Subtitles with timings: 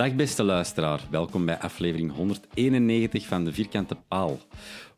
[0.00, 4.38] Dag beste luisteraar, welkom bij aflevering 191 van De Vierkante Paal.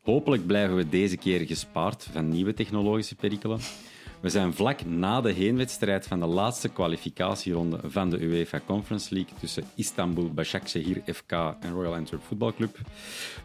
[0.01, 3.59] Hopelijk blijven we deze keer gespaard van nieuwe technologische perikelen.
[4.21, 9.33] We zijn vlak na de heenwedstrijd van de laatste kwalificatieronde van de UEFA Conference League
[9.39, 12.77] tussen Istanbul Başakşehir FK en Royal Antwerp Football Club.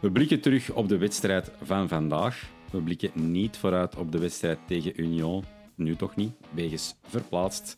[0.01, 2.49] We blikken terug op de wedstrijd van vandaag.
[2.71, 5.43] We blikken niet vooruit op de wedstrijd tegen Union.
[5.75, 7.77] Nu toch niet, wegens verplaatst.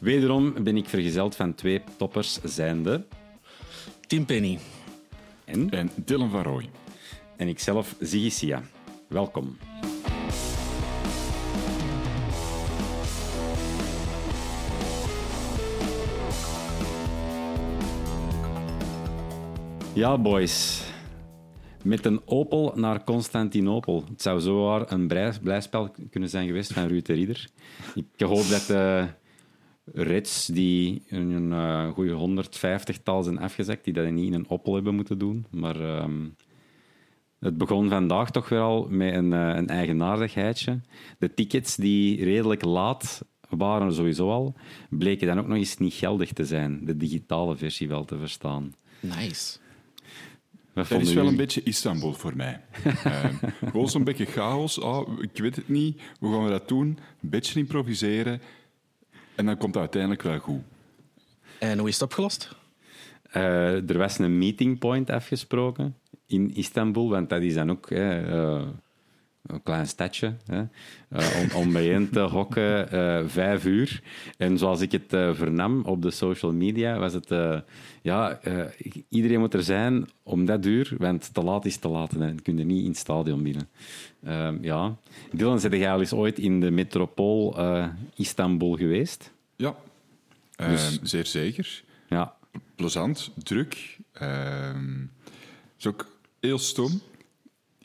[0.00, 3.04] Wederom ben ik vergezeld van twee toppers, zijnde...
[4.08, 4.58] Tim Penny.
[5.44, 5.70] En?
[5.70, 6.70] En Dylan van Rooij.
[7.36, 8.62] En ikzelf, Ziggy Sia.
[9.08, 9.56] Welkom.
[19.92, 20.82] Ja, boys.
[21.84, 24.04] Met een Opel naar Constantinopel.
[24.10, 27.48] Het zou zowaar een blij- blijspel kunnen zijn geweest van Ruud de Ridder.
[27.94, 29.06] Ik hoop dat de
[29.92, 34.94] rits die een uh, goede 150-tal zijn afgezakt, die dat niet in een Opel hebben
[34.94, 35.46] moeten doen.
[35.50, 36.26] Maar ehm,
[37.38, 40.80] het begon vandaag toch wel met een, eh, een eigenaardigheidje.
[41.18, 44.54] De tickets die redelijk laat waren sowieso al,
[44.90, 46.84] bleken dan ook nog eens niet geldig te zijn.
[46.84, 48.74] De digitale versie wel te verstaan.
[49.00, 49.58] Nice.
[50.72, 52.60] Wat Dat is wel een beetje Istanbul voor mij.
[53.04, 53.34] Ehm,
[53.70, 54.78] gewoon zo'n beetje chaos.
[54.78, 56.00] Oh, ik weet het niet.
[56.18, 56.86] Hoe gaan we dat doen?
[57.22, 58.40] Een beetje improviseren.
[59.38, 60.62] En dan komt het uiteindelijk wel goed.
[61.58, 62.56] En hoe is het opgelost?
[63.30, 68.32] Eh, er was een meeting point afgesproken in Istanbul, want dat is dan ook hè,
[68.32, 68.66] eh,
[69.46, 70.34] een klein stadje.
[70.46, 70.62] Hè,
[71.08, 74.02] eh, om, om bijeen te hokken, eh, vijf uur.
[74.36, 77.62] En zoals ik het eh, vernam op de social media, was het...
[78.02, 78.40] ja,
[79.08, 82.12] iedereen moet er zijn om dat uur, want te laat is te laat.
[82.12, 83.68] En dan kun je niet in het stadion binnen.
[84.24, 84.96] Ehm, ja.
[85.32, 87.56] Dylan, zit jij al eens ooit in de metropool
[88.14, 89.32] Istanbul geweest?
[89.56, 89.74] Ja,
[90.56, 91.82] Ehm, Dus- zeer zeker.
[92.08, 92.34] Ja.
[92.74, 93.98] Plezant, druk.
[94.12, 95.06] Ehm
[95.78, 96.06] is ook
[96.40, 97.00] heel stom.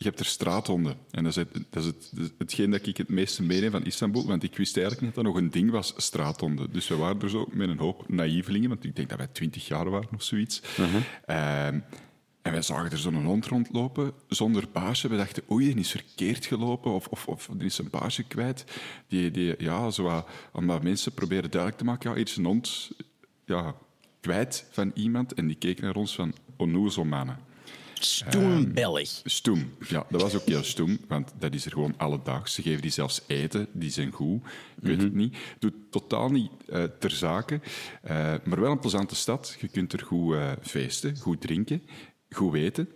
[0.04, 0.96] Je hebt er straathonden.
[1.12, 4.28] En dat is, het, dat is het, hetgeen dat ik het meeste meeneem van Istanbul.
[4.28, 6.72] Want ik wist eigenlijk niet dat dat nog een ding was, straathonden.
[6.72, 8.70] Dus we waren er zo met een hoop naïvelingen.
[8.70, 10.62] Want ik denk dat wij twintig jaar waren of zoiets.
[11.26, 11.80] Ehm,
[12.42, 15.08] en wij zagen er zo'n hond rondlopen zonder baasje.
[15.08, 18.66] We dachten, oei, die is verkeerd gelopen of, of, of er is een baasje kwijt.
[19.08, 22.92] Die, die, ja, zo omdat mensen proberen duidelijk te maken, ja, hier is een hond
[23.46, 23.76] ja,
[24.20, 25.34] kwijt van iemand.
[25.34, 27.38] En die keek naar ons van, onnozel mannen.
[28.06, 29.22] Stoembellig.
[29.24, 29.74] Stoem.
[29.88, 32.54] Ja, dat was ook heel stoem, want dat is er gewoon alledaags.
[32.54, 34.42] Ze geven die zelfs eten, die zijn goed.
[34.82, 35.38] Ik weet het niet.
[35.60, 37.60] Doet totaal niet eh, ter zake.
[38.02, 39.56] Eh, maar wel een plezante stad.
[39.60, 41.84] Je kunt er goed eh, feesten, goed drinken,
[42.30, 42.90] goed eten.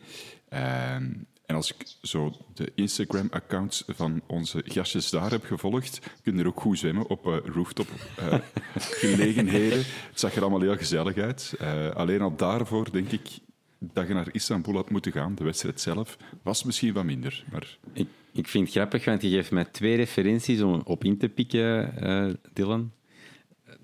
[0.49, 1.11] Ehm,
[1.45, 6.47] en als ik zo de Instagram-accounts van onze gastjes daar heb gevolgd, kun je er
[6.47, 7.87] ook goed zwemmen op eh, rooftop
[8.17, 8.39] eh,
[9.01, 9.77] gelegenheden.
[9.77, 11.53] Het zag er allemaal heel gezellig uit.
[11.93, 13.39] Alleen al daarvoor denk ik
[13.79, 15.35] dat je naar Istanbul had moeten gaan.
[15.35, 17.43] De wedstrijd zelf was misschien wat minder.
[17.51, 21.17] Maar Ik, ik vind het grappig, want je geeft mij twee referenties om op in
[21.17, 22.91] te pikken, eh, Dylan.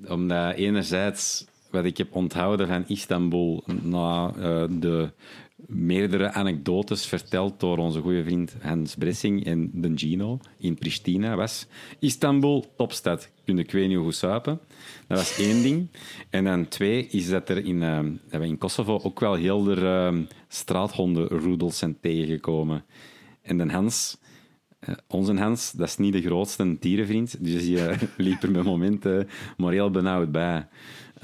[0.08, 5.12] Omdat enerzijds wat ik heb onthouden van Istanbul na eh, de
[5.68, 11.68] meerdere anekdotes verteld door onze goede vriend Hans Bressing en de Gino in Pristina was.
[12.00, 13.30] Istanbul, topstad.
[13.46, 14.60] Kun je weet niet hoe suipen.
[15.08, 15.88] Dat was één ding.
[16.30, 17.84] En dan twee is dat er in,
[18.32, 22.86] eh, in Kosovo ook wel heel de uh, straathondenroedels zijn tegengekomen.
[23.42, 24.18] En de Hans,
[24.80, 29.28] eh, onze Hans, dat is niet de grootste dierenvriend, dus eh, liep er met momenten
[29.58, 30.68] moreel benauwd bij.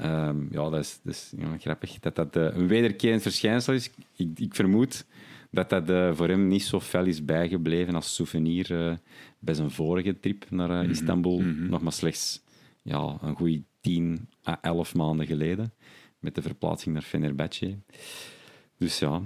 [0.00, 3.90] Ehm, ja, dat is, dat is ja, grappig dat dat eh, een wederkerend verschijnsel is.
[4.16, 5.04] Ik, ik vermoed
[5.50, 8.94] dat dat eh, voor hem niet zo fel is bijgebleven als souvenir eh,
[9.38, 11.40] bij zijn vorige trip naar eh, Istanbul.
[11.42, 12.42] Nog maar slechts
[12.82, 15.72] ja, een goede 10 à 11 maanden geleden.
[16.18, 17.78] Met de verplaatsing naar Fenerbahce.
[18.78, 19.22] Dus ja.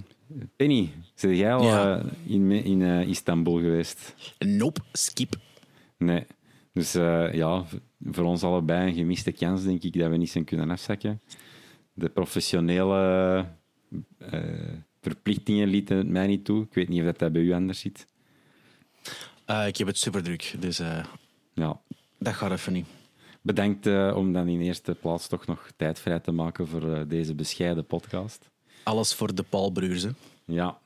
[0.56, 2.02] Penny, zijn jij al Ja.
[2.26, 4.14] in, in Istanbul geweest?
[4.38, 5.36] Nope, skip.
[5.98, 6.24] Nee.
[6.74, 7.64] Dus eh, ja,
[8.04, 11.20] voor ons allebei een gemiste kans, denk ik, dat we niet zijn kunnen afzakken.
[11.92, 13.46] De professionele
[14.18, 14.40] eh,
[15.00, 16.62] verplichtingen lieten het mij niet toe.
[16.62, 18.06] Ik weet niet of dat, dat bij u anders zit.
[19.44, 20.80] Eh, ik heb het super druk, dus
[21.54, 21.80] Ja.
[22.18, 22.86] dat gaat even niet.
[23.40, 27.86] Bedankt om dan in eerste plaats toch nog tijd vrij te maken voor deze bescheiden
[27.86, 28.50] podcast.
[28.82, 30.10] Alles voor de Paulbruurs, hè.
[30.44, 30.78] Ja.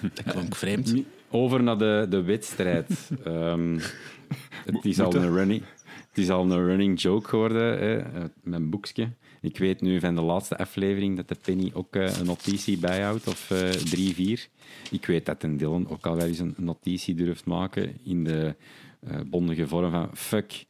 [0.00, 0.94] Dat klonk vreemd.
[1.32, 3.10] Over naar de, de wedstrijd.
[3.24, 3.78] Ehm,
[4.64, 5.62] het, is al een running,
[6.08, 8.02] het is al een running joke geworden, hè,
[8.42, 9.08] mijn boekje.
[9.40, 13.26] Ik weet nu van de laatste aflevering dat de Penny ook eh, een notitie bijhoudt,
[13.26, 14.48] of eh, drie, vier.
[14.90, 18.54] Ik weet dat een Dylan ook al wel eens een notitie durft maken in de
[19.00, 20.64] eh, bondige vorm van fuck,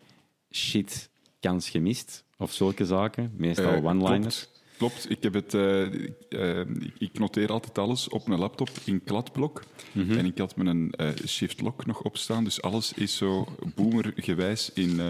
[0.51, 1.11] shit,
[1.41, 3.33] kans gemist, of zulke zaken.
[3.37, 4.49] Meestal one-liners.
[4.89, 5.11] Klopt.
[5.11, 5.83] Ik, heb het, eh,
[6.29, 6.67] eh,
[6.99, 9.63] ik- noteer altijd alles op mijn laptop in kladblok.
[9.93, 10.19] Mhm.
[10.19, 12.45] En ik had mijn eh shift-lock nog opstaan.
[12.45, 15.01] Dus alles is zo boomergewijs in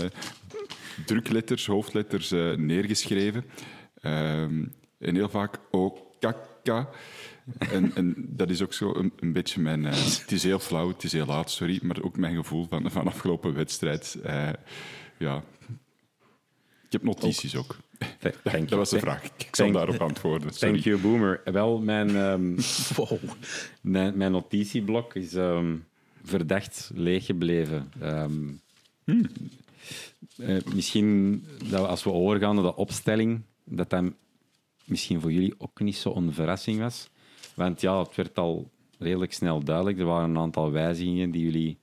[1.06, 3.44] drukletters, hoofdletters neergeschreven.
[4.00, 4.64] Ehm,
[4.98, 6.86] en heel vaak OKK.
[7.58, 9.84] En, en dat is ook zo een, een beetje mijn...
[9.84, 11.78] het is heel flauw, het is heel laat, sorry.
[11.82, 14.18] Maar ook mijn gevoel van, van afgelopen wedstrijd.
[15.18, 15.44] Ja.
[16.86, 17.76] Ik heb notities ook.
[18.42, 19.24] Thank Dat was de vraag.
[19.24, 20.54] Ik zal daarop antwoorden.
[20.54, 20.72] Sorry.
[20.72, 21.40] Thank you, Boomer.
[21.44, 22.54] Wel, mijn, ehm,
[22.96, 23.18] Wow.
[23.80, 25.76] mijn, mijn notitieblok is ehm,
[26.24, 27.92] verdacht leeggebleven.
[28.00, 28.48] Ehm,
[30.36, 34.04] eh, misschien dat als we overgaan naar de opstelling, dat dat
[34.84, 37.10] misschien voor jullie ook niet zo'n verrassing was.
[37.54, 39.98] Want ja, het werd al redelijk snel duidelijk.
[39.98, 41.78] Er waren een aantal wijzigingen die jullie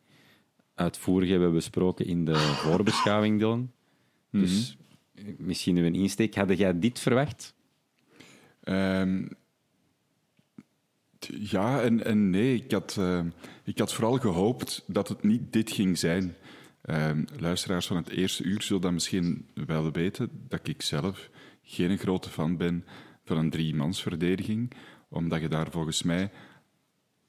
[0.75, 3.71] uitvoerig hebben besproken in de voorbeschouwing, Dylan.
[4.31, 4.78] Dus eh,
[5.37, 6.35] misschien uw insteek.
[6.35, 7.53] Hadden jij dit verwacht?
[8.63, 9.25] Ehm,
[11.27, 12.55] ja en, nee.
[12.55, 13.21] Ik had, eh,
[13.63, 16.35] ik had vooral gehoopt dat het niet dit ging zijn.
[16.81, 21.29] Ehm, luisteraars van het eerste uur zullen dat misschien wel weten, dat ik zelf
[21.63, 22.85] geen grote fan ben
[23.25, 24.71] van een driemansverdediging,
[25.09, 26.31] omdat je daar volgens mij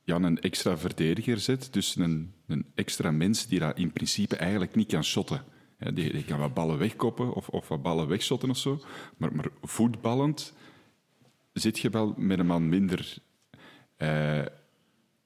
[0.04, 4.74] ja, een extra verdediger zet, dus een, een extra mens die dat in principe eigenlijk
[4.74, 5.44] niet kan shotten.
[5.80, 8.80] Ja, die, die kan wat ballen wegkoppen of, of wat ballen wegshotten of zo,
[9.16, 10.54] maar, maar voetballend
[11.52, 13.16] zit je wel met een man minder.
[13.96, 14.44] Eh,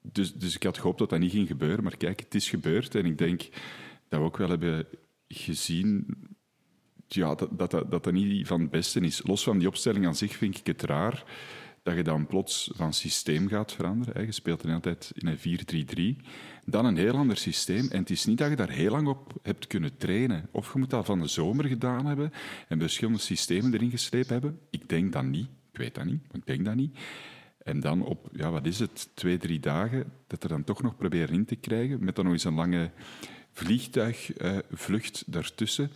[0.00, 2.94] dus, dus ik had gehoopt dat dat niet ging gebeuren, maar kijk, het is gebeurd
[2.94, 3.40] en ik denk
[4.08, 4.86] dat we ook wel hebben
[5.28, 6.06] gezien
[7.06, 9.22] ja, dat, dat, dat dat niet van het beste is.
[9.24, 11.24] Los van die opstelling aan zich vind ik het raar
[11.84, 14.26] dat je dan plots van systeem gaat veranderen.
[14.26, 16.26] Je speelt de hele tijd in een 4-3-3.
[16.64, 17.88] Dan een heel ander systeem.
[17.90, 20.48] En het is niet dat je daar heel lang op hebt kunnen trainen.
[20.50, 22.32] Of je moet dat van de zomer gedaan hebben
[22.68, 24.58] en verschillende systemen erin geslepen hebben.
[24.70, 25.48] Ik denk dat niet.
[25.72, 26.98] Ik weet dat niet, maar ik denk dat niet.
[27.58, 30.96] En dan op, ja, wat is het, twee, drie dagen, dat er dan toch nog
[30.96, 32.90] proberen in te krijgen, met dan nog eens een lange
[33.52, 35.90] vliegtuigvlucht daartussen.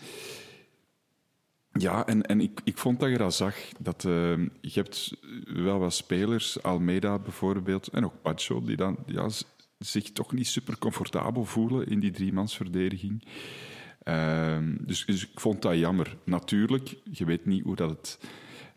[1.78, 3.54] Ja, en, en ik, ik vond dat je dat zag.
[3.78, 9.28] Dat, eh, je hebt wel wat spelers, Almeida bijvoorbeeld, en ook Pacho, die dan ja,
[9.78, 13.24] zich toch niet super comfortabel voelen in die driemansverdediging.
[14.02, 16.16] Ehm dus, dus ik vond dat jammer.
[16.24, 18.18] Natuurlijk, je weet niet hoe dat het,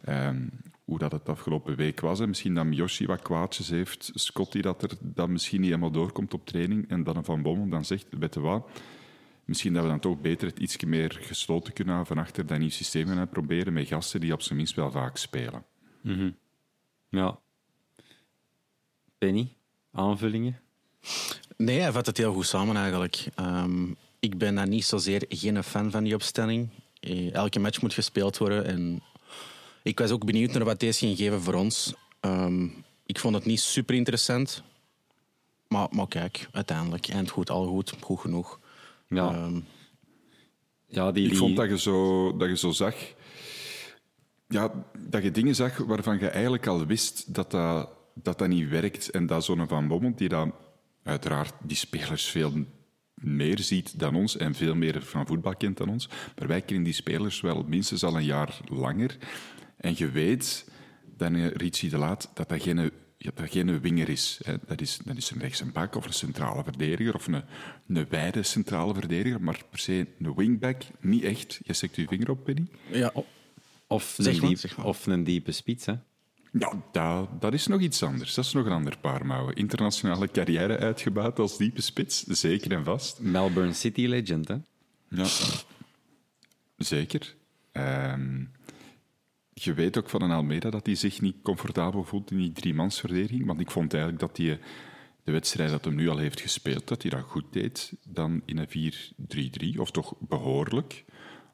[0.01, 0.48] ehm,
[0.86, 2.20] hoe dat het afgelopen week was.
[2.20, 2.27] Hè.
[2.27, 4.12] Misschien dat Miyoshi wat kwaadjes heeft.
[4.13, 6.89] Scotty dat er dat misschien niet helemaal doorkomt op training.
[6.89, 8.70] En dan een Van Bommel dan zegt, weet wat...
[9.51, 12.60] Misschien dat we dan toch beter het iets meer gesloten kunnen houden van achter dat
[12.60, 15.65] nieuw systeem gaan proberen met gasten die op zijn minst wel vaak spelen.
[17.10, 17.39] Ja.
[19.17, 19.55] Penny,
[19.91, 20.60] aanvullingen?
[21.58, 23.25] Nee, hij vat het heel goed samen eigenlijk.
[23.36, 26.70] Ehm, ik ben daar niet zozeer geen fan van die opstelling.
[27.00, 28.65] Eh, Elke match moet gespeeld worden.
[28.65, 29.01] En
[29.84, 31.93] ik was ook benieuwd naar wat deze ging geven voor ons.
[32.20, 32.67] Ehm,
[33.05, 34.63] ik vond het niet super interessant.
[35.67, 38.60] Maar, maar kijk, uiteindelijk, eind goed, al goed, goed genoeg.
[39.11, 39.59] Ja, Ehm,
[40.87, 42.95] ja die, Ik die- vond dat je, zo, dat je zo zag...
[44.47, 48.69] Ja, dat je dingen zag waarvan je eigenlijk al wist dat dat dat dat niet
[48.69, 49.09] werkt.
[49.09, 50.53] En dat zo'n Van Bommel, die dan
[51.03, 52.53] uiteraard die spelers veel
[53.13, 56.09] meer ziet dan ons en veel meer van voetbal kent dan ons.
[56.37, 59.17] Maar wij kennen die spelers wel minstens al een jaar langer.
[59.77, 60.69] En je weet,
[61.17, 62.91] dan eh, Richie de Laat, dat dat geen,
[63.23, 64.39] ja, dat geen winger is.
[64.43, 64.55] Hè.
[64.67, 67.43] Dat, is dat is een rechts een bak of een centrale verdediger of een,
[67.87, 71.59] een wijde centrale verdediger, maar per se een wingback niet echt.
[71.63, 72.67] Je zegt je vinger op, Penny.
[72.91, 73.13] Ja,
[73.87, 74.85] Of Zeg een, diep, zeg maar.
[74.85, 75.93] of een diepe spits, hè.
[76.51, 78.33] Ja, dat, dat is nog iets anders.
[78.33, 79.55] Dat is nog een ander paar mouwen.
[79.55, 83.19] Internationale carrière uitgebouwd als diepe spits, zeker en vast.
[83.19, 84.55] Melbourne City legend, hè.
[85.09, 85.25] Ja,
[86.77, 87.35] zeker.
[87.71, 88.43] Ehm,
[89.63, 93.45] je weet ook van een Almeida dat hij zich niet comfortabel voelt in die driemansverdediging.
[93.45, 94.59] Want ik vond eigenlijk dat hij
[95.23, 98.57] de wedstrijd dat hij nu al heeft gespeeld, dat hij dat goed deed dan in
[98.57, 99.79] een 4-3-3.
[99.79, 101.05] Of toch behoorlijk,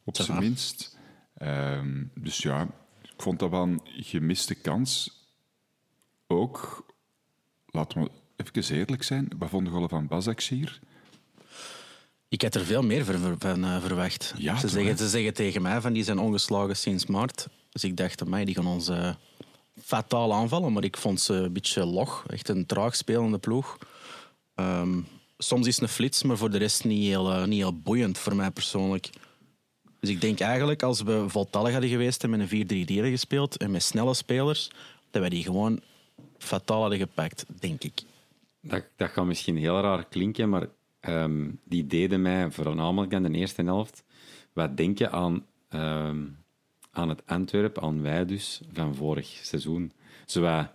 [0.04, 0.98] op zijn minst.
[1.38, 2.64] Ehm, dus ja,
[3.02, 5.22] ik vond dat wel een gemiste kans.
[6.28, 6.86] Ook,
[7.66, 10.80] laten we even eerlijk zijn, wat vonden we van Bazakshir?
[12.30, 13.06] Ik had er veel meer
[13.40, 14.34] van eh, verwacht.
[14.38, 17.48] Ja, ze, zeggen, ze zeggen tegen mij van die zijn ongeslagen sinds maart.
[17.78, 19.10] Dus ik dacht, mij die gaan ons eh,
[19.84, 20.74] fataal aanvallen.
[20.74, 22.24] Maar ik vond ze een beetje log.
[22.28, 23.78] Echt een traag spelende ploeg.
[24.56, 25.00] Ehm,
[25.38, 28.36] soms is een flits, maar voor de rest niet heel, eh, niet heel boeiend voor
[28.36, 29.10] mij persoonlijk.
[30.00, 33.58] Dus ik denk eigenlijk, als we voltallig hadden geweest en met een 4-3-3 hadden gespeeld
[33.58, 34.72] en met snelle spelers,
[35.12, 35.80] dat wij die gewoon
[36.38, 38.02] fataal hadden gepakt, denk ik.
[38.62, 40.68] Dat, dat gaat misschien heel raar klinken, maar
[41.00, 44.04] ehm, die deden mij voornamelijk in de eerste helft
[44.54, 46.18] wat denken aan, ehm,
[46.98, 49.92] aan het Antwerp, aan wij dus, van vorig seizoen.
[50.26, 50.68] Zo wat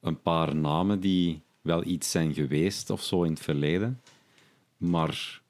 [0.00, 4.00] een paar namen die wel iets zijn geweest of zo in het verleden,
[4.76, 5.40] maar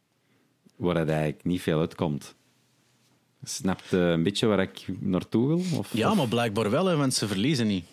[0.77, 2.35] waar het eigenlijk niet veel uitkomt.
[3.45, 5.79] Snapt een beetje waar ik naartoe wil?
[5.79, 7.85] Of, Ja, maar blijkbaar wel, hè, want ze verliezen niet.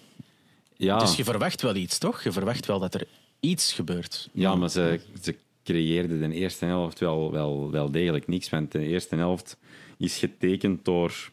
[0.78, 1.00] ja.
[1.00, 2.24] Dus je verwacht wel iets, toch?
[2.24, 3.08] Je verwacht wel dat er
[3.40, 4.30] iets gebeurt.
[4.32, 8.50] Ja, maar ze, ze creëerden de eerste helft wel, wel, wel degelijk niks.
[8.50, 9.58] Want de eerste helft
[9.98, 11.32] is getekend door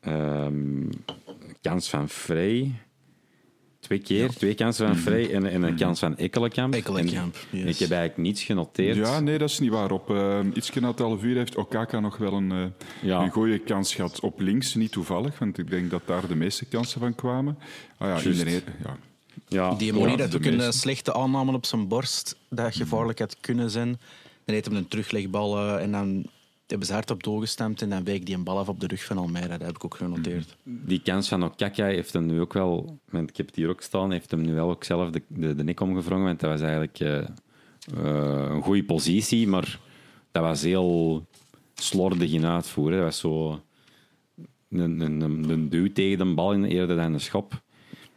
[0.00, 0.88] ehm,
[1.60, 2.72] kans van Vrij.
[3.80, 6.74] Twee keer, twee kansen van Vrij en, en een kans van Ekkelenkamp.
[6.74, 7.68] Ekkelenkamp, En yes.
[7.68, 8.96] Ik heb eigenlijk niets genoteerd.
[8.96, 9.90] Ja, nee, dat is niet waar.
[9.90, 12.64] Op uh, iets na het half uur heeft Okaka nog wel een, eh,
[13.02, 13.20] Ja.
[13.22, 14.20] een goede kans gehad.
[14.20, 17.58] Op links, niet toevallig, want ik denk dat daar de meeste kansen van kwamen.
[17.98, 18.96] Ah ja, iedereen, ja.
[19.48, 20.66] Ja, Die de dat ook een meeste.
[20.66, 23.88] eh, slechte aanname op zijn borst, dat gevaarlijk had kunnen zijn.
[24.44, 26.24] Dan heeft hem een teruglegbal eh, en dan
[26.70, 28.86] hebben ze hard op doel gestemd en dan week die een bal af op de
[28.86, 29.48] rug van Almeida.
[29.58, 30.56] Dat heb ik ook genoteerd.
[30.62, 34.10] die kans van Okaka heeft hem nu ook wel, ik heb het hier ook staan,
[34.10, 36.24] heeft hem nu wel ook zelf de, de, de nek omgevrongen.
[36.24, 39.78] Want dat was eigenlijk eh, eh, een goede positie, maar
[40.30, 41.26] dat was heel
[41.74, 42.96] slordig in uitvoeren.
[42.96, 43.60] Dat was zo
[44.70, 47.62] een, een, een, een duw tegen de bal in eerder dan een schop.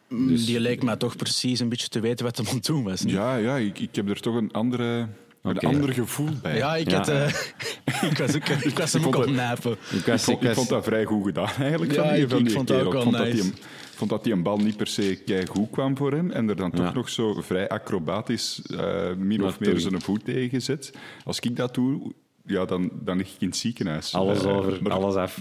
[0.10, 2.84] Dus- Die leek mij toch precies een beetje te weten wat hij aan het doen
[2.84, 3.02] was.
[3.02, 3.14] niet?
[3.14, 5.08] Ja, ja ik, ik heb er toch een, andere,
[5.44, 6.56] Een ander gevoel bij.
[6.58, 6.98] Ja, ik, Ja.
[6.98, 7.28] Had, eh,
[8.12, 9.72] ik was, ook, ik was hem ook aan nijpen.
[9.72, 11.92] Ik, was, ik, vond, ik ik was- vond dat vrij goed gedaan, eigenlijk.
[11.92, 13.44] Ja, van die, ik- van ik vond dat ook wel ik vond dat nice.
[13.44, 13.54] hem-
[13.96, 16.32] vond dat die een bal niet per se kei goed kwam voor hem.
[16.32, 16.94] En er dan toch Ja.
[16.94, 20.92] nog zo vrij acrobatisch eh, min of meer zijn voet tegen gezet.
[21.26, 22.12] Als ik dat doe,
[22.46, 24.14] ja, dan, dan lig ik in het ziekenhuis.
[24.14, 25.40] alles Eh, over, alles af.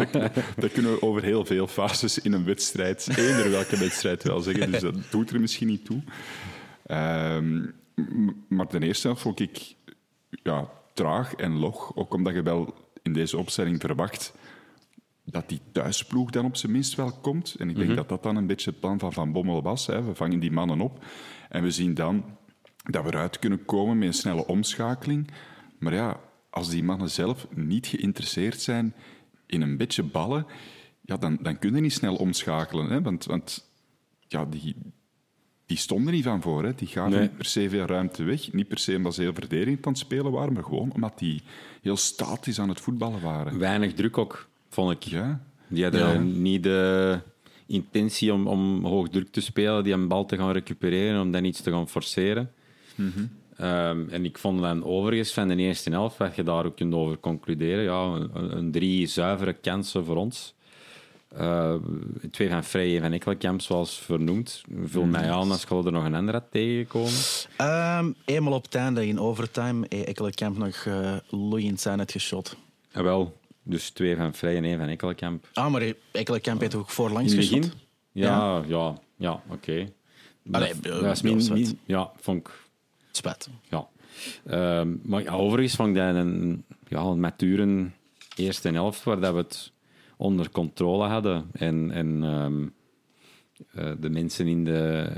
[0.56, 4.70] Dat kunnen we over heel veel fases in een wedstrijd, eender welke wedstrijd wel zeggen.
[4.72, 6.02] Dus dat doet er misschien niet toe.
[6.86, 7.74] Ehm, m-
[8.48, 9.74] maar ten eerste vond ik
[10.42, 11.96] ja, traag en log.
[11.96, 14.34] Ook omdat je wel in deze opstelling verwacht
[15.24, 17.54] dat die thuisploeg dan op zijn minst wel komt.
[17.58, 19.86] En ik denk dat dat dan een beetje het plan van Van Bommel was.
[19.86, 20.02] Hè.
[20.02, 21.04] We vangen die mannen op
[21.48, 22.24] en we zien dan
[22.90, 25.30] dat we eruit kunnen komen met een snelle omschakeling.
[25.78, 28.94] Maar ja, als die mannen zelf niet geïnteresseerd zijn
[29.46, 30.46] in een beetje ballen,
[31.00, 32.90] ja, dan, dan kun je niet snel omschakelen.
[32.90, 33.02] Hè.
[33.02, 33.70] Want, want
[34.28, 34.76] ja, die,
[35.66, 36.64] die stonden niet van voor.
[36.64, 36.74] Hè.
[36.74, 37.20] Die gaven Nee.
[37.20, 38.52] niet per se veel ruimte weg.
[38.52, 41.42] Niet per se omdat ze heel verdedigend aan het spelen waren, maar gewoon omdat die
[41.82, 43.58] heel statisch aan het voetballen waren.
[43.58, 45.02] Weinig druk ook, vond ik.
[45.02, 46.18] Ja, Die hadden Ja.
[46.18, 47.18] niet de
[47.66, 51.44] intentie om, om hoog druk te spelen, die een bal te gaan recupereren, om dan
[51.44, 52.50] iets te gaan forceren.
[53.56, 56.94] Ehm, en ik vond dan overigens van de eerste helft, wat je daar ook kunt
[56.94, 60.54] over concluderen, ja, een, een drie zuivere kansen voor ons.
[61.36, 61.74] Eh,
[62.30, 64.62] twee van Vrij en van Ekkelenkamp, zoals vernoemd.
[64.84, 67.12] Vul mij aan als ik er nog een andere had tegengekomen.
[67.56, 72.56] Ehm, eenmaal op het einde in overtime, heeft Ekkelenkamp nog uh, loeiend zijn het geschot.
[72.90, 75.48] Jawel, dus twee van Vrij en één van Ekkelenkamp.
[75.52, 77.62] Ah, maar Ekkelenkamp heeft ook voorlangs In het begin?
[77.62, 77.80] geschot.
[78.12, 79.88] Ja, ja, ja, oké.
[80.50, 82.52] Allee, Dat- eh, dat is ja, min- ja, vond ik
[83.10, 83.48] Spat.
[83.70, 83.86] Ja.
[84.46, 87.86] Ehm, maar ja, overigens vond ik dat een, ja, een mature
[88.36, 89.72] eerste helft waar dat we het
[90.16, 91.44] onder controle hadden.
[91.52, 92.66] En, en ehm,
[93.72, 95.12] eh, de mensen in de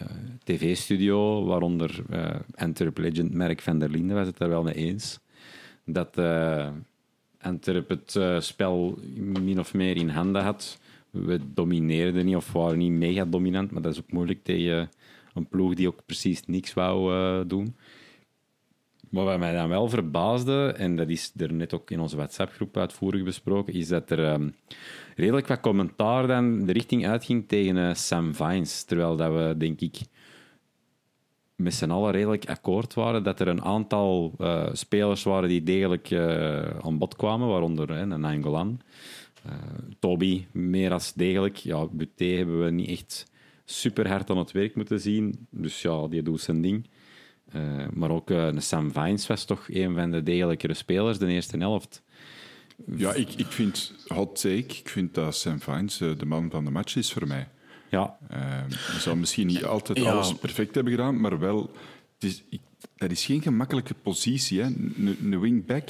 [0.44, 5.18] tv-studio, waaronder uh, Antwerp Legend Merk van der Linde, was het daar wel mee eens.
[5.84, 6.68] Dat uh,
[7.40, 10.78] Antwerp het spel min of meer in handen had.
[11.10, 14.90] We domineerden niet of waren niet mega dominant, maar dat is ook moeilijk tegen
[15.34, 17.76] een ploeg die ook precies niks wou doen.
[19.10, 22.76] Maar wat mij dan wel verbaasde, en dat is er net ook in onze WhatsApp-groep
[22.76, 24.54] uitvoerig besproken, is dat er um,
[25.16, 28.84] redelijk wat commentaar dan de richting uitging tegen uh, Sam Vines.
[28.84, 29.98] Terwijl dat we, denk ik,
[31.56, 36.10] met z'n allen redelijk akkoord waren dat er een aantal uh, spelers waren die degelijk
[36.10, 38.80] uh, aan bod kwamen, waaronder uh, een Angolan.
[39.98, 41.56] Toby, meer als degelijk.
[41.56, 43.30] Ja, Buté hebben we niet echt
[43.64, 45.46] super hard aan het werk moeten zien.
[45.50, 46.86] Dus ja, die doet zijn ding.
[47.54, 51.58] Uh, maar ook uh, Sam Vines was toch een van de degelijkere spelers, de eerste
[51.58, 52.02] helft.
[52.96, 56.64] Ja, ik, ik vind, hot take, ik vind dat Sam Vines uh, de man van
[56.64, 57.48] de match is voor mij.
[57.90, 58.16] Ja.
[58.28, 60.12] Hij zal misschien niet altijd ja.
[60.12, 61.70] alles perfect hebben gedaan, maar wel...
[62.14, 62.60] Het is, ik,
[62.96, 64.66] dat is geen gemakkelijke positie, hè.
[64.66, 65.88] Een, een wingback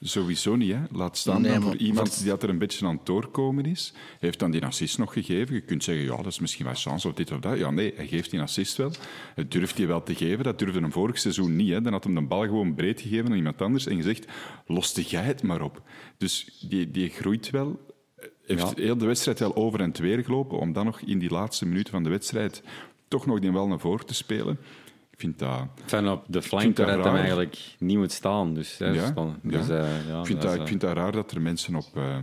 [0.00, 0.72] Sowieso niet.
[0.72, 0.78] Hè.
[0.90, 3.92] Laat staan nee, dan voor iemand die dat er een beetje aan het doorkomen is.
[4.18, 5.54] Heeft dan die assist nog gegeven.
[5.54, 7.58] Je kunt zeggen, ja, dat is misschien wel chance of dit of dat.
[7.58, 8.90] Ja, nee, hij geeft die assist wel.
[9.34, 10.44] Het durft hij wel te geven.
[10.44, 11.70] Dat durfde hem vorig seizoen niet.
[11.70, 11.80] Hè.
[11.80, 14.26] Dan had hem de bal gewoon breed gegeven aan iemand anders en gezegd,
[14.66, 15.82] loste jij het maar op.
[16.18, 17.94] Dus die, die groeit wel.
[18.46, 18.82] Heeft ja.
[18.82, 21.92] heel de wedstrijd wel over en weer gelopen om dan nog in die laatste minuten
[21.92, 22.62] van de wedstrijd
[23.08, 24.58] toch nog die wel naar voren te spelen.
[25.16, 25.66] Ik vind dat...
[25.84, 28.54] Van op de flank waar hem eigenlijk niet moet staan.
[28.54, 29.82] Dus, hè, ja, dus, ja.
[29.82, 31.86] Uh, ja, ik, vind dat, ik vind dat raar dat er mensen op...
[31.96, 32.16] Uh,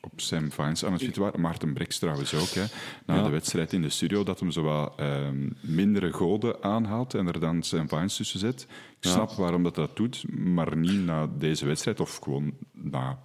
[0.00, 1.40] op Sam Vines aan het fietsen waren.
[1.40, 2.48] Maarten Breks trouwens ook.
[2.48, 2.64] Hè.
[3.06, 5.28] Na de wedstrijd in de studio, dat hem zo wat uh,
[5.60, 8.66] mindere goden aanhaalt en er dan Sam Vines tussen zet.
[9.00, 13.18] Ik snap waarom dat dat doet, maar niet na deze wedstrijd of gewoon na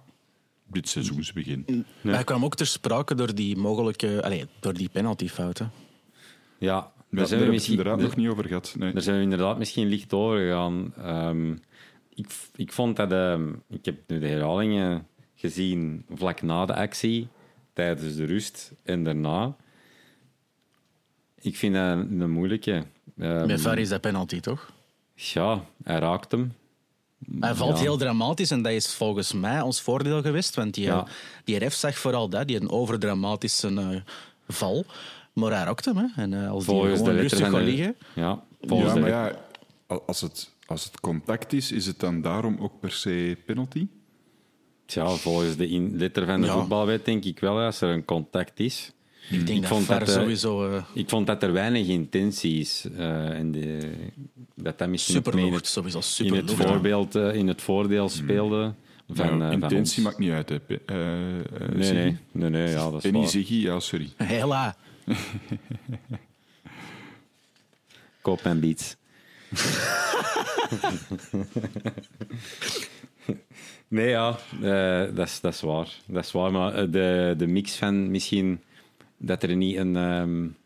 [0.66, 1.64] dit seizoensbegin.
[1.66, 2.14] Nee.
[2.14, 4.22] Hij kwam ook ter sprake door die mogelijke...
[4.24, 5.70] Allez, door die penaltyfouten.
[6.58, 8.74] Ja, daar zijn we misschien inderdaad nog niet over gehad.
[8.78, 8.92] Nee.
[8.92, 10.94] Daar zijn we inderdaad misschien licht over gegaan.
[11.28, 11.60] Um,
[12.14, 12.26] ik,
[12.56, 13.12] ik vond dat...
[13.12, 17.28] Um, ik heb nu de herhalingen gezien vlak na de actie,
[17.72, 19.56] tijdens de rust en daarna.
[21.40, 22.84] Ik vind dat een moeilijke.
[23.18, 24.72] Um, Met VAR is dat penalty, toch?
[25.14, 26.54] Ja, hij raakt hem.
[27.40, 30.54] Hij valt heel dramatisch en dat is volgens mij ons voordeel geweest.
[30.54, 31.06] Want die, ja.
[31.44, 34.00] die ref zag vooral dat, die een overdramatische uh,
[34.48, 34.84] val.
[35.32, 35.96] Maar hij hem.
[35.96, 36.22] Hè.
[36.22, 37.96] En uh, als volgens die gewoon rustig gaat liggen...
[38.14, 39.36] Ja, ja maar ja,
[40.06, 43.86] als het, als het contact is, is het dan daarom ook per se penalty?
[44.86, 46.52] Ja, volgens de in, letter van de ja.
[46.52, 48.92] voetbalwet denk ik wel, als er een contact is.
[49.30, 50.84] Ik, denk ik, vond dat, sowieso, uh...
[50.94, 52.86] ik vond dat er weinig intentie is.
[52.96, 53.92] Uh, en de,
[54.54, 58.08] dat dat misschien super in het, sowieso super in het, voorbeeld, uh, in het voordeel
[58.08, 58.74] speelde.
[59.08, 60.48] Van, nou, intentie maakt niet uit.
[60.48, 60.58] Hè.
[61.74, 64.12] nee, nee, nee, nee, ja, dat is Penny Ziggy, ja, sorry.
[64.16, 64.76] Hela.
[68.22, 68.96] Koop en beats.
[73.88, 75.88] nee, ja, uh, dat, is, dat is waar.
[76.06, 78.60] Dat is waar, maar eh, de, de mix van misschien
[79.16, 79.96] dat er niet een...
[79.96, 80.56] Um,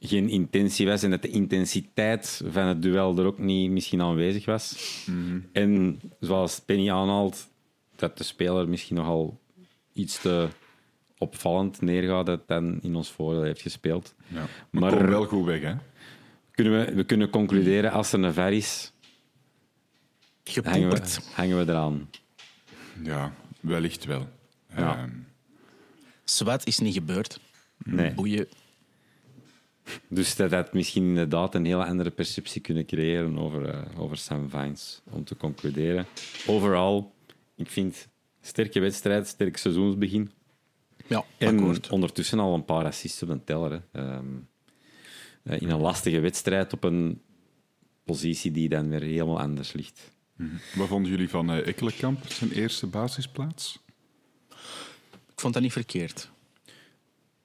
[0.00, 4.44] geen intentie was en dat de intensiteit van het duel er ook niet misschien aanwezig
[4.44, 4.76] was.
[5.06, 5.48] Mm -hmm.
[5.52, 7.48] En zoals Penny aanhaalt,
[7.96, 9.40] dat de speler misschien nogal
[9.92, 10.48] iets te
[11.18, 14.14] opvallend neergaat dat dan in ons voordeel heeft gespeeld.
[14.26, 14.46] Ja.
[14.70, 15.74] Maar, maar wel goed weg, hè?
[16.50, 18.92] Kunnen we, we kunnen concluderen, als er een ver is,
[20.62, 22.10] hangen we, hangen we eraan.
[23.02, 24.28] Ja, wellicht wel.
[24.76, 25.02] Ja.
[25.02, 25.26] Um.
[26.24, 27.40] Zwat is niet gebeurd.
[27.84, 28.12] Nee.
[28.12, 28.46] Boeien.
[30.08, 34.50] Dus dat had misschien inderdaad een hele andere perceptie kunnen creëren over, uh, over Sam
[34.50, 35.00] Vines.
[35.10, 36.06] Om te concluderen.
[36.46, 37.14] Overal,
[37.54, 38.08] ik vind
[38.40, 40.30] sterke wedstrijd, sterk seizoensbegin.
[41.08, 43.82] Ja, en ondertussen al een paar assists op een teller.
[43.92, 44.48] Um,
[45.42, 47.22] in een lastige wedstrijd op een
[48.04, 50.10] positie die dan weer helemaal anders ligt.
[50.36, 50.80] Mm -hmm.
[50.80, 53.78] Wat vonden jullie van uh, Ekkelenkamp, zijn eerste basisplaats?
[55.32, 56.30] Ik vond dat niet verkeerd.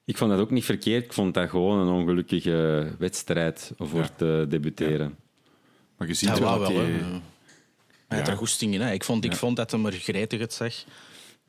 [0.04, 1.04] Ik vond dat ook niet verkeerd.
[1.04, 4.10] Ik vond dat gewoon een ongelukkige wedstrijd voor ja.
[4.16, 5.08] te debuteren.
[5.08, 5.48] Ja.
[5.96, 7.00] Maar je ziet ja, wel dat hij...
[8.08, 8.80] Hij had er goesting in.
[8.80, 8.92] Hè.
[8.92, 10.74] Ik, vond, ik vond dat hem er gretig het zag.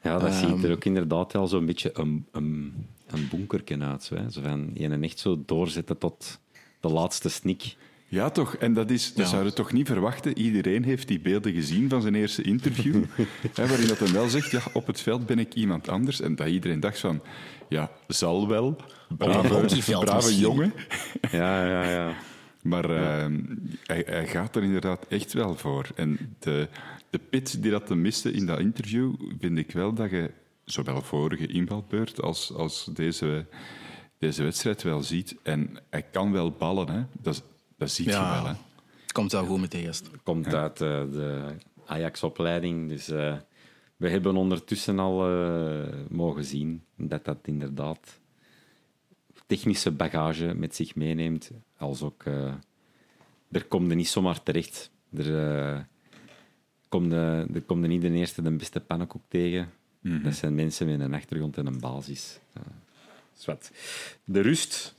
[0.05, 2.73] Ja, dat um, ziet er ook inderdaad wel zo'n beetje een, een,
[3.07, 4.03] een bunkerken uit.
[4.03, 4.29] Zo, hè.
[4.29, 6.39] zo van je echt zo doorzetten tot
[6.79, 7.75] de laatste snik.
[8.07, 8.55] Ja, toch?
[8.55, 9.31] En dat, is, dat ja.
[9.31, 10.37] zouden toch niet verwachten.
[10.37, 13.03] Iedereen heeft die beelden gezien van zijn eerste interview.
[13.55, 16.21] hè, waarin dat hij wel zegt, ja, op het veld ben ik iemand anders.
[16.21, 17.21] En dat iedereen dacht van,
[17.69, 18.75] ja, zal wel.
[19.17, 20.73] Brave, brave jongen.
[21.31, 22.13] ja, ja, ja.
[22.65, 23.25] Maar uh,
[23.83, 25.89] hij, hij, gaat er inderdaad echt wel voor.
[25.95, 26.67] En de,
[27.09, 30.31] de pit die dat te miste in dat interview, vind ik wel dat je
[30.63, 33.45] zowel vorige invalbeurt als, als deze
[34.17, 35.35] deze wedstrijd wel ziet.
[35.43, 37.03] En hij kan wel ballen, hè.
[37.21, 37.43] Dat,
[37.77, 38.45] dat zie je wel.
[38.45, 38.53] Hè.
[39.01, 40.09] Het komt wel goed met de gast.
[40.23, 42.89] Komt uit eh, de Ajax-opleiding.
[42.89, 43.35] Dus eh,
[43.95, 48.19] we hebben ondertussen al eh, mogen zien dat dat inderdaad
[49.45, 51.51] technische bagage met zich meeneemt.
[51.85, 52.53] Als ook, eh,
[53.51, 54.91] er komt er niet zomaar terecht.
[55.13, 55.79] Er, eh
[56.89, 59.69] komt de, er komt er niet de eerste de beste pannenkoek tegen.
[60.01, 62.39] Dat zijn mensen met een achtergrond en een basis.
[62.53, 62.61] Eh,
[63.33, 63.71] zwart.
[64.23, 64.95] De rust.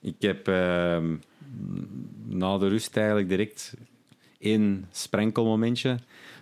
[0.00, 1.16] Ik heb ehm,
[2.24, 3.74] na de rust eigenlijk direct
[4.38, 5.98] één sprenkelmomentje.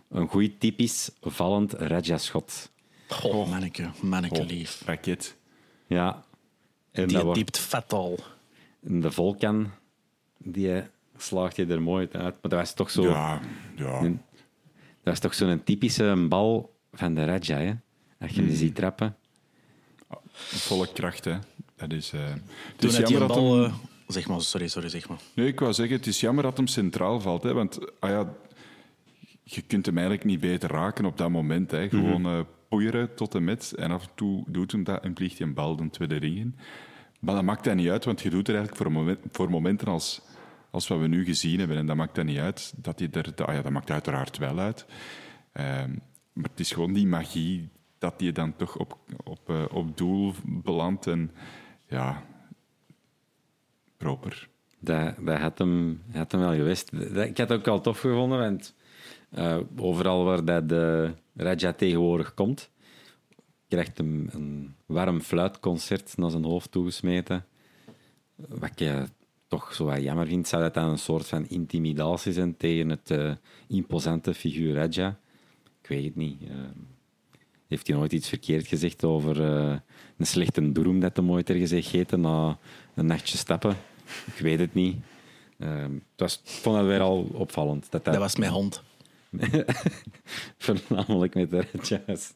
[0.09, 2.71] Een goed typisch vallend Raja-schot.
[3.09, 4.83] Goh, manneke, manneke Oh, lief.
[4.87, 5.37] raket.
[5.87, 6.25] Ja.
[6.91, 8.19] En Die dat wordt- diept vet al.
[8.87, 9.71] En de Volkan,
[10.39, 10.83] die
[11.17, 12.23] slaagt je er mooi uit.
[12.23, 13.03] Maar dat was toch zo...
[13.03, 13.41] Ja,
[13.77, 14.01] ja.
[14.03, 14.21] Een-
[15.03, 17.73] Dat is toch zo'n typische bal van de Raja, hè?
[18.21, 19.17] Als je die ziet trappen.
[20.35, 21.39] volle kracht, hè.
[21.77, 22.13] Dat is...
[22.13, 22.41] eh, het
[22.77, 23.55] Toen is jammer dat bal...
[23.63, 23.75] hem- eh,
[24.07, 25.19] zeg maar, sorry, sorry, zeg maar.
[25.35, 27.43] Nee, ik wou zeggen, het is jammer dat hem centraal valt.
[27.43, 28.35] Hè, want ah ja,
[29.43, 31.71] je kunt hem eigenlijk niet beter raken op dat moment.
[31.71, 31.89] Hè.
[31.89, 33.73] Gewoon eh poeieren tot en met.
[33.77, 36.37] En af en toe doet hem dat en vliegt hij een bal de tweede ring
[36.37, 36.57] in.
[37.25, 40.21] Maar dat maakt dat niet uit, want je doet er eigenlijk voor, voor momenten als,
[40.71, 41.77] als wat we nu gezien hebben.
[41.77, 42.75] En dat maakt dat niet uit.
[42.77, 44.87] Dat, hij er, ah ja, dat maakt uiteraard wel uit.
[45.53, 45.91] Ehm,
[46.33, 50.33] maar het is gewoon die magie dat je dan toch op, op, eh, op doel
[50.45, 51.07] belandt.
[51.07, 51.31] En
[51.87, 52.23] ja,
[53.97, 54.49] proper.
[54.79, 57.15] Dat, dat had, hem, had hem wel geweest.
[57.15, 58.75] Dat- ik had het ook al tof gevonden, want
[59.31, 62.71] eh, overal waar dat de Raja tegenwoordig komt,
[63.75, 67.45] krijgt hem een warm fluitconcert naar zijn hoofd toegesmeten.
[68.37, 69.07] Wat je
[69.49, 73.11] toch zo wat jammer vind, zou dat dan een soort van intimidatie zijn tegen het
[73.11, 73.33] eh,
[73.69, 75.19] imposante figuur Raja?
[75.83, 76.43] Ik weet het niet.
[76.43, 76.49] Eh,
[77.67, 79.77] heeft hij nooit iets verkeerd gezegd over eh,
[80.17, 82.59] een slechte droom dat hij ooit ergens heeft gegeten na
[82.95, 83.77] een nachtje stappen?
[84.35, 84.97] Ik weet het niet.
[85.57, 87.87] Het was, ik vond het weer al opvallend.
[87.91, 88.83] Dat, dat, Dat was mijn hond.
[90.59, 92.33] Voornamelijk met de Rajas.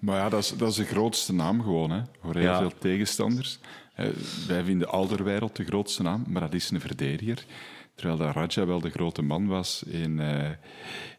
[0.00, 2.58] Maar ja, dat is, dat is de grootste naam gewoon, hè, voor heel Ja.
[2.58, 3.58] veel tegenstanders.
[3.94, 4.08] Eh,
[4.46, 7.44] wij vinden Alderweireld de grootste naam, maar dat is een verdediger.
[7.94, 10.50] Terwijl dat Raja wel de grote man was in, eh,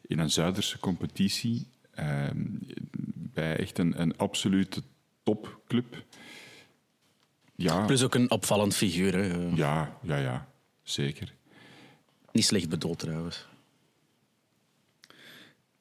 [0.08, 1.68] in een Zuiderse competitie.
[1.92, 2.24] eh,
[3.16, 4.82] bij echt een, een absolute
[5.24, 6.04] topclub.
[7.56, 9.14] Ja, Plus ook een opvallend figuur.
[9.14, 9.50] Hè.
[9.56, 10.48] Ja, ja, ja,
[10.84, 11.34] zeker.
[12.32, 13.48] Niet slecht bedoeld trouwens.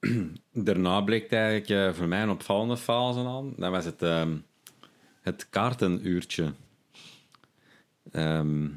[0.53, 3.53] Daarna bleek eigenlijk eh, voor mij een opvallende fase aan.
[3.57, 4.37] Dat was het, ehm,
[5.21, 6.53] het kaartenuurtje.
[8.13, 8.69] Ehm,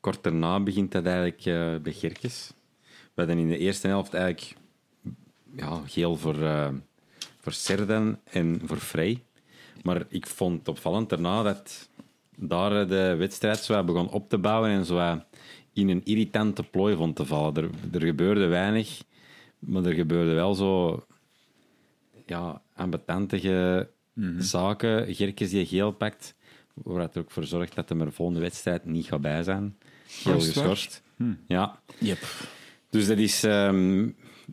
[0.00, 2.52] kort daarna begint dat eigenlijk eh, bij Gerkes.
[2.84, 4.56] We hadden in de eerste helft eigenlijk
[5.56, 6.68] ja, geel voor, eh
[7.46, 9.22] voor Serden en voor Frey.
[9.82, 11.88] Maar ik vond het opvallend daarna dat
[12.36, 15.20] daar de wedstrijd zo begon op te bouwen en zo
[15.72, 17.72] in een irritante plooi vond te vallen.
[17.92, 19.02] Er gebeurde weinig,
[19.58, 21.04] maar er gebeurde wel zo
[22.26, 23.88] ja, ambetantige
[24.38, 25.14] zaken.
[25.14, 26.34] Gerkes die geel pakt,
[26.74, 29.76] waar het er ook voor zorgt dat hij er volgende wedstrijd niet gaat bij zijn.
[30.06, 30.42] Geel waar?
[30.42, 31.02] geschorst.
[31.46, 32.18] Ja, Yep.
[32.90, 34.08] dus dat is ehm,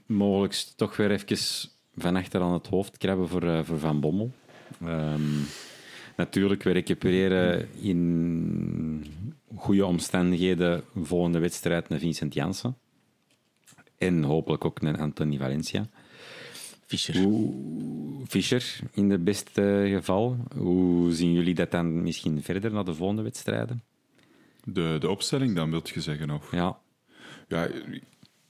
[0.05, 1.37] mogelijk toch weer even
[1.95, 4.31] van achter aan het hoofd krabben voor, eh, voor Van Bommel.
[4.81, 5.21] Ehm,
[6.17, 9.05] natuurlijk, we recupereren in
[9.55, 12.77] goede omstandigheden volgende wedstrijd naar Vincent Janssen.
[14.05, 15.87] En hopelijk ook naar Anthony Valencia.
[16.85, 17.17] Fischer.
[17.17, 20.37] Hoe, Fischer in het beste geval.
[20.55, 23.83] Hoe zien jullie dat dan misschien verder naar de volgende wedstrijden?
[24.63, 26.29] De, de opstelling dan, wilt je zeggen?
[26.29, 26.51] Of?
[26.51, 26.77] Ja,
[27.47, 27.67] Ja,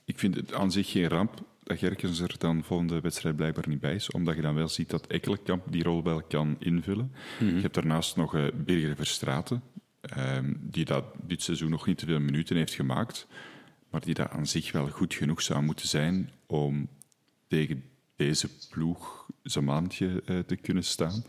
[0.04, 3.80] ik vind het aan zich geen ramp dat Gerkens er dan volgende wedstrijd blijkbaar niet
[3.80, 7.12] bij is, omdat je dan wel ziet dat Ekkelenkamp die rol wel kan invullen.
[7.38, 9.62] Je hebt daarnaast nog eh, Birger Verstraeten,
[10.00, 13.26] ehm, die dat dit seizoen nog niet te veel minuten heeft gemaakt,
[13.94, 16.88] maar die dat aan zich wel goed genoeg zou moeten zijn om
[17.48, 17.84] tegen
[18.16, 21.24] deze ploeg zijn maandje eh, te kunnen staan.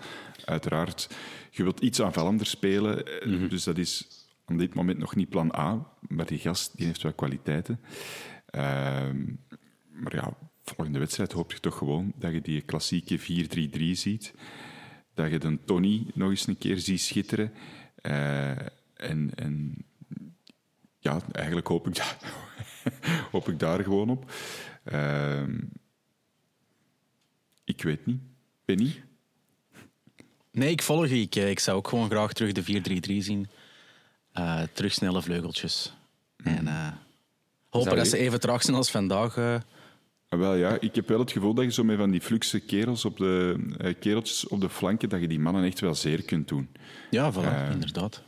[0.46, 1.16] Uiteraard,
[1.52, 4.08] je wilt iets aanvallender spelen, eh, dus dat is
[4.46, 7.80] aan dit moment nog niet plan A, maar die gast die heeft wel kwaliteiten.
[8.46, 9.24] Ehm,
[9.90, 14.34] maar ja, volgende wedstrijd hoop je toch gewoon dat je die klassieke 4-3-3 ziet.
[15.14, 17.54] Dat je dan Tony nog eens een keer ziet schitteren.
[17.96, 18.50] Eh,
[18.94, 19.86] en, en
[21.06, 22.18] ja, eigenlijk hoop ik daar,
[23.32, 24.32] hoop ik daar gewoon op.
[24.84, 25.60] Ehm,
[27.64, 28.22] ik weet niet.
[28.66, 29.04] Penny?
[30.52, 31.20] Nee, ik volg je.
[31.20, 33.48] Ik, eh, ik zou ook gewoon graag terug de 4-3-3 zien.
[34.32, 35.94] Eh, terug snelle vleugeltjes.
[36.44, 36.88] En eh,
[37.70, 39.38] hopen dat ze even traag zijn als vandaag.
[39.38, 39.60] Ah,
[40.30, 43.06] Wel ja, ik heb wel het gevoel dat je zo met van die fluxe kerels
[43.06, 46.70] op de, kereltjes op de flanken, dat je die mannen echt wel zeer kunt doen.
[47.10, 48.24] Ja, voilà, inderdaad.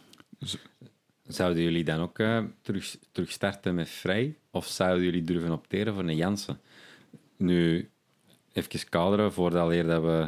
[1.27, 4.37] Zouden jullie dan ook eh, terug, terug starten met Vrij?
[4.51, 6.59] Of zouden jullie durven opteren voor een Jansen?
[7.37, 7.89] Nu,
[8.53, 10.27] even kaderen voordat dat we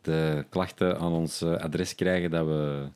[0.00, 2.88] de klachten aan ons eh, adres krijgen dat we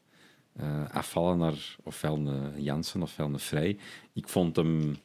[0.57, 3.79] eh, afvallen naar ofwel een Jansen ofwel een Vrij.
[4.13, 4.97] Ik vond hem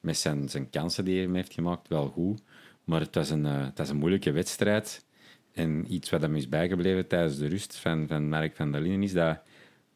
[0.00, 2.42] met zijn, zijn kansen die hij heeft gemaakt wel goed.
[2.84, 5.04] Maar het was een, het was een moeilijke wedstrijd.
[5.52, 9.02] En iets wat hem is bijgebleven tijdens de rust van, van Mark van der Linden
[9.02, 9.40] is dat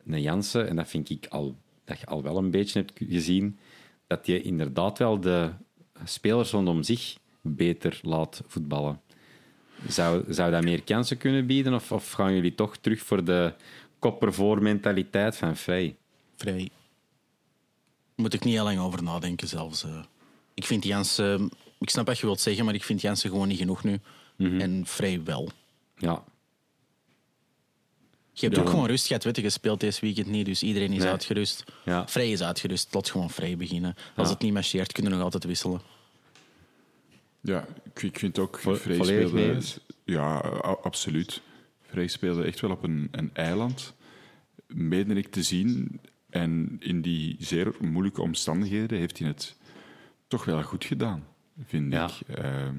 [0.06, 3.58] een Jansen, en dat vind ik al, dat je al wel een beetje hebt gezien,
[4.06, 5.50] dat je inderdaad wel de
[6.04, 9.00] spelers rondom zich beter laat voetballen.
[9.88, 11.74] Zou, zou dat meer kansen kunnen bieden?
[11.74, 13.54] Of, of gaan jullie toch terug voor de
[13.98, 15.96] koppervoor mentaliteit van Vrij?
[16.36, 16.70] Vrij.
[18.16, 19.84] Moet ik niet heel lang over nadenken zelfs.
[19.84, 20.02] eh.
[20.54, 21.50] Ik vind Jansen...
[21.78, 24.00] Ik snap wat je wilt zeggen, maar ik vind Jansen gewoon niet genoeg nu.
[24.60, 25.50] En Vrij wel.
[25.96, 26.24] Ja,
[28.32, 28.62] Je hebt Ja.
[28.62, 29.24] ook gewoon rust gehad.
[29.24, 31.08] Weet je, speelt deze weekend niet, dus iedereen is Nee.
[31.08, 31.64] uitgerust.
[31.84, 32.08] Ja.
[32.08, 32.94] Vrij is uitgerust.
[32.94, 33.94] Laat gewoon vrij beginnen.
[34.16, 34.32] Als Ja.
[34.34, 35.80] het niet marcheert, kunnen we nog altijd wisselen.
[37.40, 39.46] Ja, ik, ik vind ook Vo- Vrij volledig speelde...
[39.46, 39.78] mee eens?
[40.04, 40.36] Ja,
[40.82, 41.42] absoluut.
[41.82, 43.94] Vrij speelde echt wel op een, een eiland.
[44.66, 46.00] Meen ik te zien.
[46.30, 49.56] En in die zeer moeilijke omstandigheden heeft hij het
[50.28, 51.26] toch wel goed gedaan,
[51.66, 52.04] vind Ja.
[52.26, 52.36] ik.
[52.36, 52.76] Ehm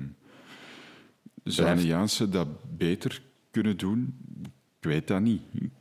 [1.43, 4.17] zou Blijft- een Jansen dat beter kunnen doen?
[4.83, 5.41] Ik weet dat niet.
[5.51, 5.71] Die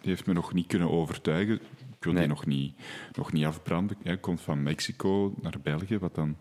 [0.00, 1.54] heeft me nog niet kunnen overtuigen.
[1.54, 2.22] Ik wil Nee.
[2.22, 2.74] die nog niet,
[3.12, 3.96] nog niet afbranden.
[4.02, 6.36] Hij komt van Mexico naar België, wat dan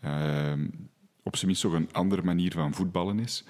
[0.00, 0.68] ehm,
[1.22, 3.44] op zijn minst toch een andere manier van voetballen is.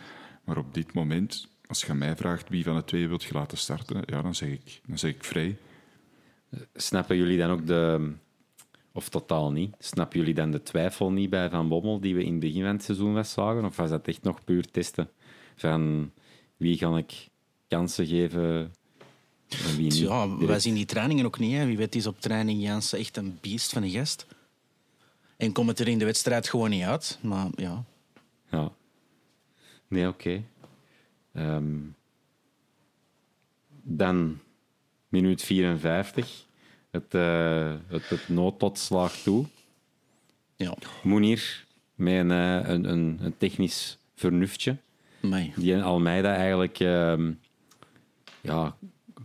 [0.44, 3.58] Maar op dit moment, als je mij vraagt wie van de twee wilt je laten
[3.58, 5.58] starten, ja, dan, zeg ik, dan zeg ik vrij.
[6.74, 8.12] Snappen jullie dan ook de...
[8.92, 9.74] Of totaal niet.
[9.78, 12.72] Snappen jullie dan de twijfel niet bij Van Bommel die we in het begin van
[12.72, 13.64] het seizoen was zagen?
[13.64, 15.10] Of was dat echt nog puur testen?
[15.56, 16.10] Van
[16.56, 17.32] wie ga ik
[17.74, 18.72] kansen geven
[19.48, 19.98] en wie niet?
[19.98, 21.52] Ja, wij zien die trainingen ook niet.
[21.52, 21.66] Hè.
[21.66, 24.26] Wie weet is op training Jansen echt een beest van een gast.
[25.36, 27.18] En komt het er in de wedstrijd gewoon niet uit.
[27.22, 27.84] Maar ja,
[28.50, 28.72] Ja.
[29.88, 30.42] Nee, oké.
[31.32, 31.76] Ehm,
[33.82, 34.38] dan
[35.08, 36.44] minuut 54.
[36.90, 39.46] Het, eh het, het slaagt toe.
[40.56, 40.74] ja.
[41.02, 44.76] Moenier met een, eh, een, een, een technisch vernuftje.
[45.56, 47.32] Die Almeida eigenlijk ehm,
[48.44, 48.76] ja,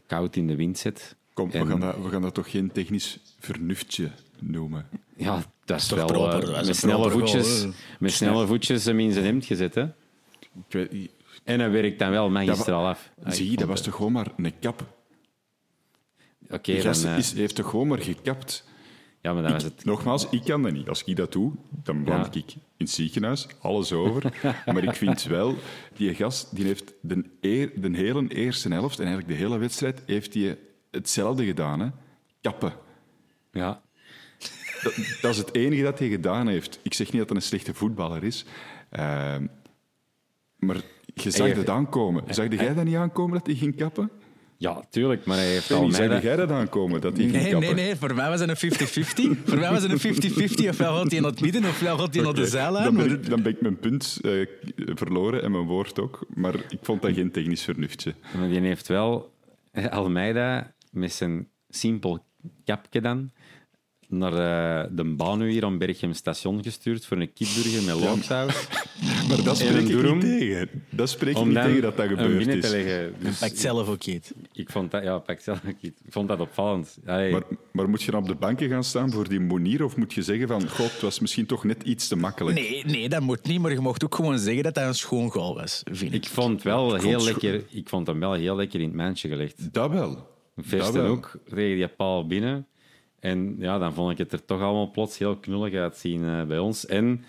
[0.08, 1.16] koud in de wind zet.
[1.34, 4.88] Kom, En- we, gaan dat, we gaan dat toch geen technisch vernuftje noemen?
[5.16, 8.48] Ja, dat is toch wel proper, eh, dat is met, snelle voetjes, goal, met snelle
[8.48, 9.76] voetjes hem in zijn hemd gezet.
[9.76, 9.84] Hè?
[9.84, 9.94] Ik
[10.70, 11.12] weet, niet.
[11.44, 13.12] En hij werkt dan wel magistraal af.
[13.26, 14.98] Zie, dat was toch gewoon maar een kap?
[16.50, 17.06] Oké, dan...
[17.06, 18.64] eh, is, heeft toch gewoon maar gekapt?
[19.22, 19.86] Ja, maar dan was het...
[19.86, 20.90] Nogmaals, ik kan dat niet.
[20.90, 21.52] Als ik dat doe,
[21.84, 22.40] dan beland Ja.
[22.40, 24.34] ik in het ziekenhuis, alles over.
[24.66, 25.56] maar ik vind wel,
[25.94, 30.04] die gast die heeft de, eer, de hele eerste helft en eigenlijk de hele wedstrijd
[30.06, 30.58] heeft hij
[30.92, 31.80] hetzelfde gedaan.
[31.80, 31.88] Hè?
[32.42, 32.74] Kappen.
[33.52, 33.82] Ja,
[34.84, 36.80] Dat, dat is het enige dat hij gedaan heeft.
[36.84, 38.46] Ik zeg niet dat hij een slechte voetballer is.
[38.90, 39.46] Ehm,
[40.56, 40.82] maar
[41.14, 42.24] je zag dat aankomen.
[42.34, 44.12] Zag jij dat niet aankomen dat hij ging kappen?
[44.60, 46.20] Ja, tuurlijk, maar hij heeft zag Almeida...
[46.20, 47.96] jij dat aankomen dat hij Nee, nee, nee.
[47.96, 48.72] Voor mij was het een
[49.38, 49.44] 50-50.
[49.46, 50.16] Voor mij was het een
[50.66, 50.70] 50-50.
[50.70, 52.84] Ofwel gaat hij naar het midden, ofwel gaat hij naar de zijlijn.
[52.84, 56.26] Dan ben, ik, dan ben ik mijn punt eh, verloren en mijn woord ook.
[56.34, 58.14] Maar ik vond dat geen technisch vernuftje.
[58.38, 59.34] Maar die heeft wel
[59.90, 62.24] Almeida met zijn simpel
[62.66, 63.32] kapje dan
[64.10, 64.34] naar
[64.84, 68.68] eh, de baan hier om Berchem station gestuurd voor een kipburger met loonsaus.
[69.30, 70.70] Maar dat spreek ik niet tegen.
[70.90, 72.74] Dat spreek ik Om niet tegen dat dat gebeurd binnen te is.
[72.74, 73.00] leggen.
[73.04, 74.32] En Dus pakt zelf ook iets.
[74.54, 76.02] ik vond dat, ja, pak zelf ook iets.
[76.06, 76.98] Ik vond dat opvallend.
[77.06, 77.42] Allee, Maar,
[77.72, 79.84] maar moet je dan op de banken gaan staan voor die monier?
[79.84, 82.56] Of moet je zeggen van, god, het was misschien toch net iets te makkelijk?
[82.60, 83.60] Nee, nee, dat moet niet.
[83.60, 86.24] Maar je mocht ook gewoon zeggen dat dat een schoon goal was, vind ik.
[86.24, 87.64] ik vond wel heel lekker.
[87.70, 89.74] Ik vond hem wel heel lekker in het mandje gelegd.
[89.74, 90.10] Dat wel.
[90.56, 92.68] Dat Versten ook tegen die paal binnen.
[93.20, 96.58] En ja, dan vond ik het er toch allemaal plots heel knullig uitzien eh, bij
[96.58, 96.86] ons.
[96.86, 97.24] En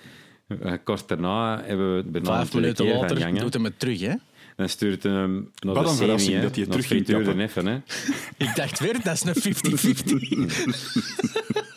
[0.47, 3.79] eh, kort daarna hebben we bijna een Vijf minuten keer van later doet hij het
[3.79, 4.15] terug, hè?
[4.57, 7.37] Dan stuurt hij hem naar Wat de semi, verrassing hè, dat hij terug ging kappen.
[7.37, 7.75] neffen, hè.
[8.47, 11.71] Ik dacht weer, dat is een 50-50.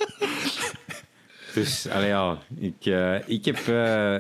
[1.54, 3.58] Dus allee, ja, ik, eh, ik heb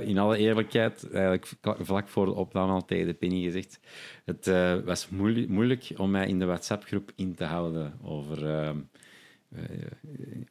[0.07, 3.79] in alle eerlijkheid eigenlijk vla- vlak voor de opname al tegen de Penny gezegd.
[4.25, 8.47] Het eh, was moeilijk, moeilijk om mij in de WhatsApp-groep in te houden over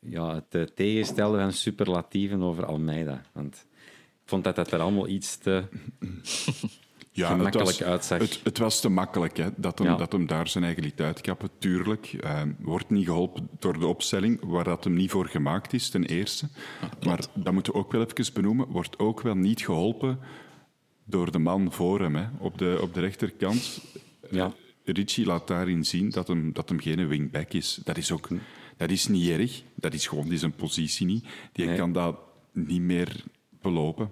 [0.00, 3.22] ja, het eh, tegenstellen van superlatieven over Almeida.
[3.32, 3.66] Want
[4.22, 5.64] ik vond dat dat er allemaal iets te,
[7.14, 8.18] Ja, gemakkelijk het was, uitzag.
[8.18, 9.96] Het, het was te makkelijk hè, dat, hem, Ja.
[9.96, 11.50] dat hem daar zijn eigen liet uitkappen.
[11.58, 15.88] Tuurlijk, eh, wordt niet geholpen door de opstelling waar dat hem niet voor gemaakt is,
[15.88, 16.48] ten eerste.
[17.06, 20.18] maar dat moeten we ook wel even benoemen, wordt ook wel niet geholpen
[21.04, 23.80] door de man voor hem hè, op, de, op de rechterkant.
[24.30, 24.52] Ja.
[24.84, 27.80] Richie laat daarin zien dat hem, dat hem geen wingback is.
[27.84, 28.28] Dat is ook
[28.76, 29.62] dat is niet erg.
[29.74, 31.24] Dat is gewoon die zijn positie niet.
[31.52, 31.76] Die Nee.
[31.76, 32.18] kan dat
[32.52, 33.24] niet meer
[33.60, 34.10] belopen.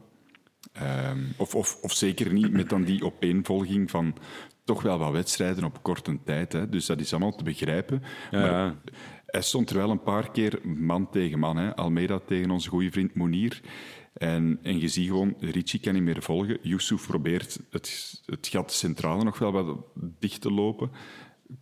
[0.72, 4.14] Ehm, of, of, of zeker niet met dan die opeenvolging van
[4.64, 6.52] toch wel wat wedstrijden op korte tijd.
[6.52, 6.68] Hè.
[6.68, 8.02] Dus dat is allemaal te begrijpen.
[8.30, 8.80] Ja, maar ja.
[9.26, 11.56] hij stond er wel een paar keer man tegen man.
[11.56, 11.76] Hè.
[11.76, 13.60] Almeida tegen onze goede vriend Monier.
[14.12, 16.58] En, en je ziet gewoon, Richie kan niet meer volgen.
[16.62, 19.76] Yusuf probeert het, het gat centrale nog wel wat
[20.18, 20.90] dicht te lopen.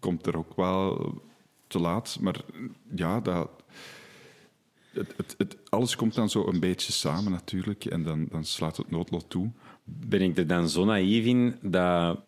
[0.01, 1.23] Komt er ook wel
[1.69, 2.19] te laat.
[2.21, 2.41] Maar
[2.95, 3.51] ja, dat,
[4.93, 7.85] het, het, het, alles komt dan zo een beetje samen natuurlijk.
[7.85, 9.51] En dan, dan slaat het noodlot toe.
[9.85, 12.21] Ben ik er dan zo naïef in dat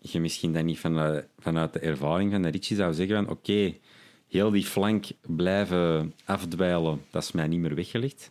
[0.00, 3.74] je misschien dan niet vanuit, vanuit de ervaring van de Richie zou zeggen van oké,
[4.28, 8.30] heel die flank blijven afdwijlen, dat is mij niet meer weggelegd.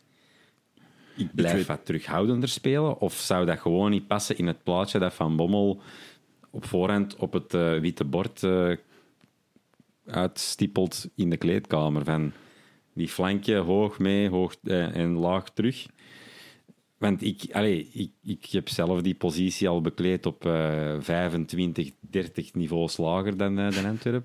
[1.16, 3.00] Ik blijf weet- wat terughoudender spelen?
[3.00, 5.82] Of zou dat gewoon niet passen in het plaatje dat Van Bommel
[6.50, 8.72] op voorhand op het eh, witte bord eh,
[10.06, 12.04] uitstippelt in de kleedkamer?
[12.04, 12.32] Van
[12.94, 15.86] die flankje hoog mee hoog, eh, en laag terug.
[16.98, 22.54] Want ik, allee, ik, ik heb zelf die positie al bekleed op eh 25, 30
[22.54, 24.24] niveaus lager dan, eh, dan.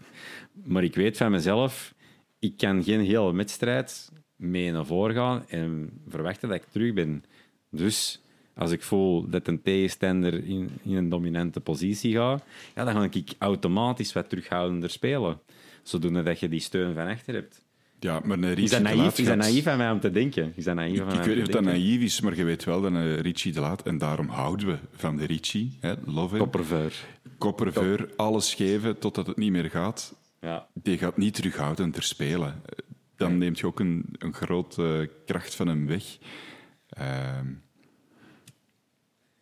[0.64, 1.94] Maar ik weet van mezelf,
[2.38, 7.24] ik kan geen hele wedstrijd mee naar voren gaan en verwachten dat ik terug ben.
[7.70, 8.22] Dus
[8.54, 13.08] als ik voel dat een tegenstander in, in een dominante positie gaat, ja, dan ga
[13.18, 15.40] ik automatisch wat terughoudender spelen.
[15.88, 17.66] Zodoende dat je die steun van achter hebt.
[18.00, 20.52] Ja, maar een Richie Is dat naïef, is dat naïef van mij om te denken?
[20.56, 21.72] Is dat naïef Ik om weet niet of dat denken?
[21.72, 23.82] naïef is, maar je weet wel dat een Richie te laat.
[23.82, 25.76] En daarom houden we van de Richie.
[25.80, 26.38] Hè, love him.
[26.38, 27.06] Koppervuur.
[27.38, 30.14] Kopperveur, alles geven totdat het niet meer gaat.
[30.40, 30.66] Ja.
[30.74, 32.62] Die gaat niet terughoudender spelen.
[33.16, 36.18] Dan neemt je ook een, een grote kracht van hem weg.
[36.88, 37.48] Ehm,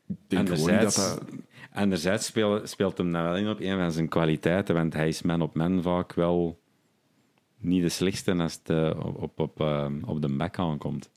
[0.08, 1.22] ik denk gewoon dat dat...
[1.76, 5.22] anderzijds speelt, speelt hem nou wel in op een van zijn kwaliteiten, want hij is
[5.22, 6.60] man op man vaak wel
[7.58, 11.10] niet de slechtste als het eh, op, op, op, eh, op de back aankomt.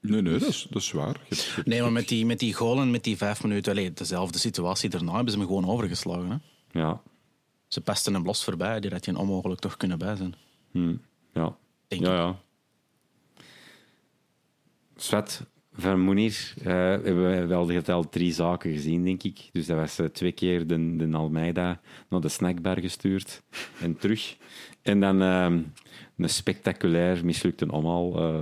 [0.00, 1.20] Nee, nee, dat is, dat is waar.
[1.28, 3.92] Je je Nee, maar met die, met die goal en met die vijf minuten, allee,
[3.92, 6.30] dezelfde situatie daarna hebben ze hem gewoon overgeslagen.
[6.30, 6.36] Hè?
[6.80, 7.02] Ja.
[7.68, 10.34] Ze pesten hem los voorbij, die had je onmogelijk toch kunnen bij zijn.
[10.70, 10.94] Hm.
[11.32, 11.56] Ja.
[11.88, 12.18] Denk ja, ik.
[12.18, 12.38] ja.
[14.96, 15.42] Swat,
[15.76, 19.48] van Moenier eh, hebben we wel geteld drie zaken gezien, denk ik.
[19.52, 23.42] Dus dat was eh, twee keer de, de Almeida naar de snackbar gestuurd
[23.80, 24.36] en terug.
[24.82, 25.60] En dan ehm,
[26.16, 28.40] een spectaculair mislukte omhaal, eh,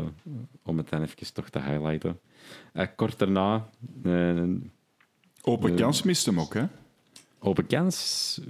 [0.62, 2.18] om het dan even toch te highlighten.
[2.73, 3.68] Eh, kort daarna
[5.42, 6.64] Open kans mist hem ook, hè?
[7.38, 8.40] open kans.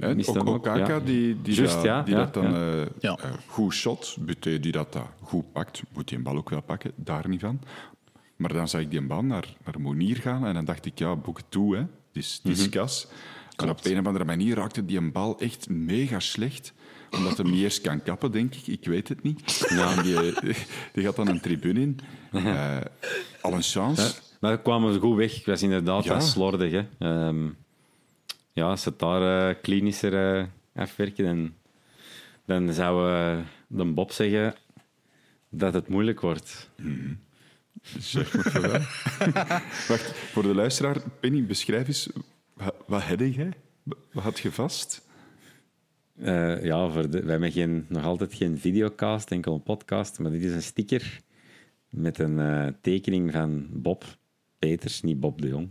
[0.00, 1.00] ook hem ook Kaka, ja.
[1.00, 2.88] die, die, Juist, dat, ja, die ja, dat dan ja.
[2.98, 3.18] Ja.
[3.46, 6.92] goed shot, Buté die dat, dat goed pakt, moet die een bal ook wel pakken,
[6.96, 7.60] daar niet van.
[8.36, 11.16] Maar dan zag ik die bal naar, naar Monier gaan en dan dacht ik, ja,
[11.16, 11.80] boek toe, hè.
[11.82, 12.50] Mhm.
[12.50, 13.06] is kas.
[13.56, 16.72] En op een of andere manier raakte die een bal echt mega slecht
[17.10, 18.66] omdat hij niet eerst kan kappen, denk ik.
[18.66, 19.68] Ik weet het niet.
[20.02, 20.32] Die,
[20.92, 21.98] die gaat dan een tribune in.
[22.32, 22.76] Eh,
[23.40, 24.14] al een chance.
[24.40, 25.34] Maar we kwamen ze goed weg.
[25.34, 26.12] Het was inderdaad Ja.
[26.12, 26.72] wat slordig.
[26.72, 26.86] Hè.
[26.98, 27.46] Ehm,
[28.52, 31.52] ja, als ze het daar eh, klinischer eh, afwerken, dan,
[32.44, 34.54] dan zou eh, de Bob zeggen
[35.48, 36.70] dat het moeilijk wordt.
[36.76, 37.16] Maar wel.
[39.88, 42.08] Wacht, voor de luisteraar, Penny, beschrijf eens,
[42.52, 43.52] wat, wat had jij?
[44.12, 45.02] Wat had je vast?
[46.16, 50.30] Eh, ja, voor de, wij hebben geen, nog altijd geen videocast, enkel een podcast, maar
[50.30, 51.20] dit is een sticker
[51.88, 54.04] met een eh, tekening van Bob
[54.58, 55.68] Peters, niet Bob de Jong,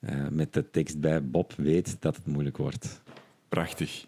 [0.00, 3.02] eh, met de tekst bij Bob weet dat het moeilijk wordt.
[3.48, 4.06] Prachtig.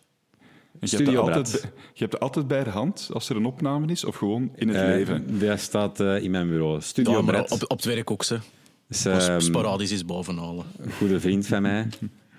[0.91, 1.51] Je, hebt altijd,
[1.93, 4.69] je hebt het altijd bij de hand als er een opname is, of gewoon in
[4.69, 5.39] het Eh, leven?
[5.39, 6.81] Dat staat eh, in mijn bureau.
[6.81, 8.39] Studio Ja, op, op het werk ook, ze.
[8.89, 10.65] is, Dus ehm, sporadisch is bovenhalen.
[10.79, 11.89] een goede vriend van mij,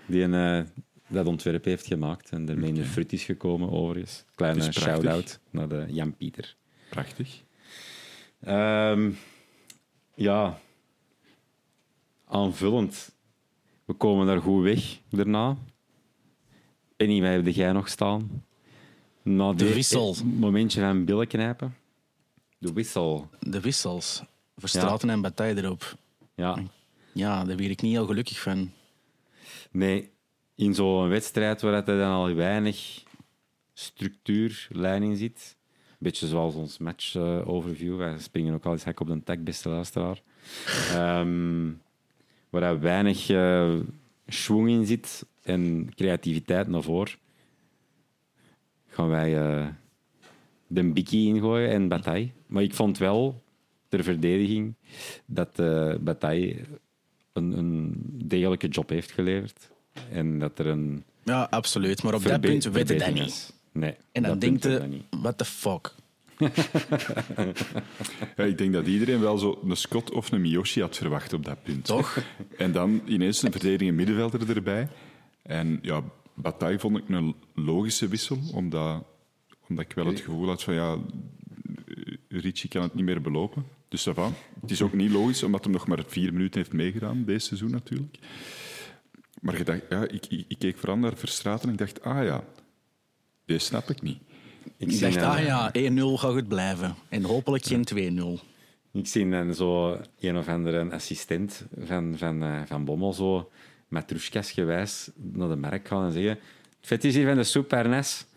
[0.05, 0.63] die een, eh,
[1.07, 4.23] dat ontwerp heeft gemaakt en ermee in de fruit is gekomen, overigens.
[4.35, 6.55] Kleine shout-out naar de Jan-Pieter.
[6.89, 7.41] Prachtig.
[8.41, 9.11] Ehm,
[10.15, 10.59] ja,
[12.27, 13.11] aanvullend.
[13.85, 15.57] We komen daar goed weg daarna.
[16.97, 18.43] Penny, waar heb jij nog staan?
[19.21, 20.15] Na De wissel.
[20.23, 21.75] momentje van billen knijpen.
[22.57, 23.29] De wissel.
[23.39, 24.23] De wissels.
[24.57, 25.97] Verstraten en Bataille erop.
[26.35, 26.57] Ja.
[27.13, 28.71] Ja, daar werd ik niet heel gelukkig van.
[29.71, 30.09] Nee,
[30.55, 33.03] in zo'n wedstrijd waar er dan al weinig
[33.73, 35.55] structuur, lijn in zit.
[35.99, 37.97] Beetje zoals ons match eh, overview.
[37.97, 40.21] Wij springen ook al eens hek op de tak, beste luisteraar.
[40.93, 41.71] Ehm,
[42.49, 43.25] waar er weinig
[44.27, 47.13] schwung in zit en creativiteit naar voren,
[48.87, 49.67] gaan wij uh,
[50.67, 52.31] de bikkie ingooien en Bataille.
[52.47, 53.43] Maar ik vond wel,
[53.87, 54.75] ter verdediging,
[55.25, 56.55] dat uh, Bataille
[57.33, 57.93] een, een
[58.25, 59.69] degelijke job heeft geleverd.
[60.11, 61.03] En dat er een...
[61.23, 62.03] Ja, absoluut.
[62.03, 63.53] Maar op dat punt weet je dat niet.
[63.71, 65.93] Nee, en dan denkt je, what the fuck?
[68.37, 71.45] ja, ik denk dat iedereen wel zo een Scott of een Miyoshi had verwacht op
[71.45, 71.85] dat punt.
[71.85, 72.17] Toch?
[72.57, 74.87] En dan ineens een verdediging middenvelder erbij.
[75.43, 79.03] En ja, Bataille vond ik een logische wissel, omdat,
[79.69, 80.97] omdat ik wel het gevoel had van ja,
[82.27, 83.65] Ricci kan het niet meer belopen.
[83.87, 84.17] Dus dat
[84.61, 87.71] Het is ook niet logisch, omdat hij nog maar vier minuten heeft meegedaan, deze seizoen
[87.71, 88.17] natuurlijk.
[89.41, 92.23] Maar ik, dacht, ja, ik, ik, ik keek vooral naar Verstraten en ik dacht, ah
[92.23, 92.43] ja,
[93.45, 94.19] deze snap ik niet.
[94.77, 96.95] Ik, dacht, ah ja, 1-0 gaat goed blijven.
[97.09, 98.43] En hopelijk geen 2-0.
[98.91, 103.51] Ik zie dan zo een of andere assistent van, van, uh, van Bommel zo
[103.93, 106.39] met truskes gewijs naar de merk gaan en zeggen
[106.83, 108.27] het vet is hier van de soep, Ernest.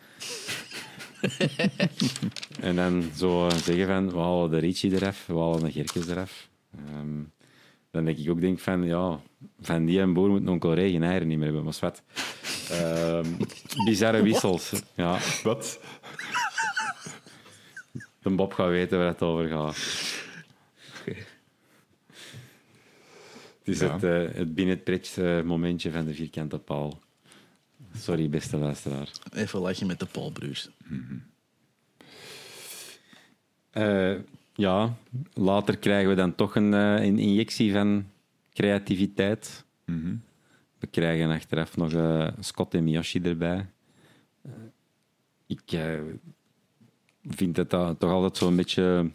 [2.60, 6.48] en dan zo zeggen van, we halen de Ricci eraf, we halen de Gerkes eraf.
[6.94, 7.32] Um,
[7.90, 9.20] dan denk ik ook denk van, ja,
[9.60, 12.02] van die en boer moet onkel regen eieren niet meer hebben, maar wat.
[12.72, 13.36] Um,
[13.84, 14.72] bizarre wissels.
[14.94, 15.18] Ja.
[15.42, 15.80] Wat?
[18.22, 19.76] De Bob gaat weten waar het over gaat.
[23.66, 27.00] Het is het, uh, het binnen het momentje van de vierkante paal.
[27.96, 29.10] Sorry, beste luisteraar.
[29.32, 30.70] Even lachen met de Paulbroers.
[30.88, 31.24] Mm
[34.54, 34.96] ja,
[35.32, 38.06] later krijgen we dan toch een, een injectie van
[38.52, 39.64] creativiteit.
[39.84, 40.22] Mm
[40.78, 41.92] We krijgen achteraf nog
[42.40, 43.66] Scott en Miyoshi erbij.
[45.46, 45.62] ik
[47.22, 49.10] vind het toch altijd zo'n beetje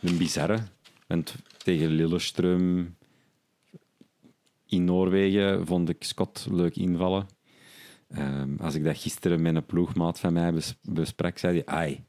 [0.00, 0.58] een bizarre.
[1.06, 2.96] Want tegen Lillestrøm
[4.68, 7.26] in Noorwegen vond ik Scott leuk invallen.
[8.16, 10.52] Um, als ik dat gisteren met een ploegmaat van mij
[10.82, 12.04] besprak, zei hij: Ai,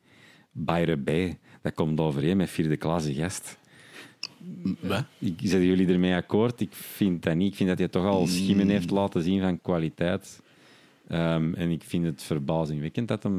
[0.51, 3.57] Bayre B, dat komt overeen met vierde klasse gast.
[4.79, 5.05] Wat?
[5.17, 6.61] Ik, zijn jullie ermee akkoord?
[6.61, 7.51] Ik vind dat niet.
[7.51, 8.71] Ik vind dat hij toch al schimmen mm.
[8.71, 10.41] heeft laten zien van kwaliteit.
[11.11, 13.33] Um, en ik vind het verbazingwekkend dat hij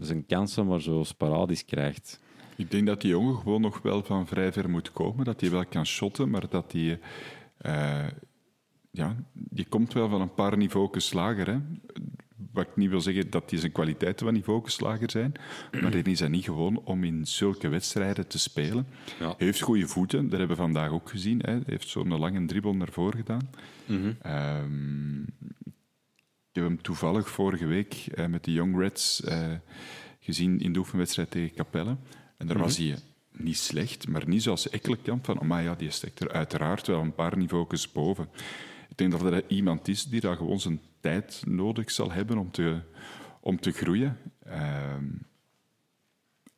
[0.00, 2.20] zijn kansen maar zo sporadisch krijgt.
[2.56, 5.24] Ik denk dat die jongen gewoon nog wel van vrij ver moet komen.
[5.24, 7.00] Dat hij wel kan shotten, maar dat hij...
[7.66, 8.06] Uh,
[8.90, 11.46] ja, die komt wel van een paar niveaus lager.
[11.46, 11.58] Hè.
[12.52, 15.32] Wat ik niet wil zeggen dat die zijn kwaliteiten van niveaus lager zijn,
[15.80, 18.86] maar die is hij niet gewoon om in zulke wedstrijden te spelen.
[19.18, 19.26] Ja.
[19.26, 21.38] Hij heeft goede voeten, dat hebben we vandaag ook gezien.
[21.38, 21.52] Hè.
[21.52, 23.50] Hij heeft zo'n lange dribbel naar voren gedaan.
[23.86, 25.26] Mm -hmm.
[26.48, 29.46] ik heb hem toevallig vorige week uh, met de Young Reds uh,
[30.20, 31.96] gezien in de oefenwedstrijd tegen Capelle.
[32.36, 32.88] En daar was mhm.
[32.88, 32.98] hij
[33.32, 37.14] niet slecht, maar niet zoals Ekkelenkamp van, maar ja, die steekt er uiteraard wel een
[37.14, 38.28] paar niveaus boven.
[39.00, 42.50] Ik denk dat er iemand is die daar gewoon zijn tijd nodig zal hebben om
[42.50, 42.80] te,
[43.40, 44.16] om te groeien.
[44.44, 45.08] Ehm,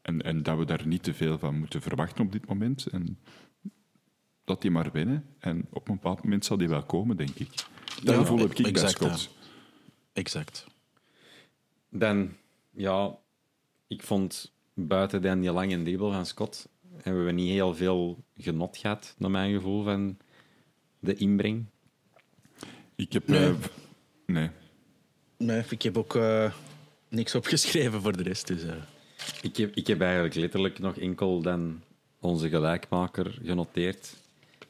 [0.02, 2.86] en, en dat we daar niet te veel van moeten verwachten op dit moment.
[2.86, 3.18] En
[4.44, 5.24] dat hij maar winnen.
[5.38, 7.48] En op een bepaald moment zal die wel komen, denk ik.
[8.02, 9.34] Dat ja, gevoel heb ik exact, bij Scott.
[10.12, 10.66] Exact.
[11.88, 12.36] Dan,
[12.70, 13.18] ja,
[13.86, 18.76] ik vond buiten dan die lange dribbel van Scott hebben we niet heel veel genot
[18.76, 20.18] gehad, naar mijn gevoel, van
[20.98, 21.66] de inbreng.
[22.96, 23.28] Ik heb...
[23.28, 23.48] Nee.
[23.48, 23.54] Uh,
[24.26, 24.50] nee.
[25.38, 25.62] nee.
[25.68, 26.52] ik heb ook uh,
[27.08, 28.46] niks opgeschreven voor de rest.
[28.46, 28.72] Dus, uh.
[29.42, 31.82] ik, heb, ik heb eigenlijk letterlijk nog enkel dan
[32.20, 34.14] onze gelijkmaker genoteerd.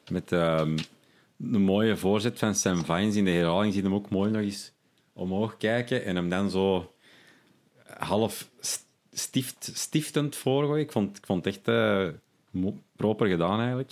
[0.09, 0.77] Met een
[1.37, 3.73] mooie voorzet van Sam Vines in de herhaling.
[3.73, 4.71] Zie hem ook mooi nog eens
[5.13, 6.93] omhoog kijken en hem dan zo
[7.97, 8.49] half
[9.11, 10.83] stift, stiftend voorgooien.
[10.83, 12.07] Ik vond, ik vond het echt uh,
[12.95, 13.91] proper gedaan eigenlijk.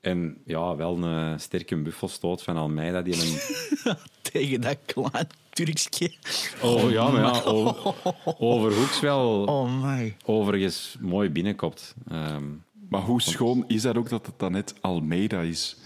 [0.00, 3.02] En ja, wel een sterke buffelstoot van Almeida.
[3.02, 3.38] Die een...
[4.32, 6.14] Tegen dat klein Turkske.
[6.62, 7.94] Oh ja, maar ja, over,
[8.38, 9.44] overhoeks wel.
[9.44, 10.16] Oh my.
[10.24, 11.94] Overigens mooi binnenkopt.
[12.12, 15.76] Um, maar hoe schoon is dat ook dat het dan net Almeida is?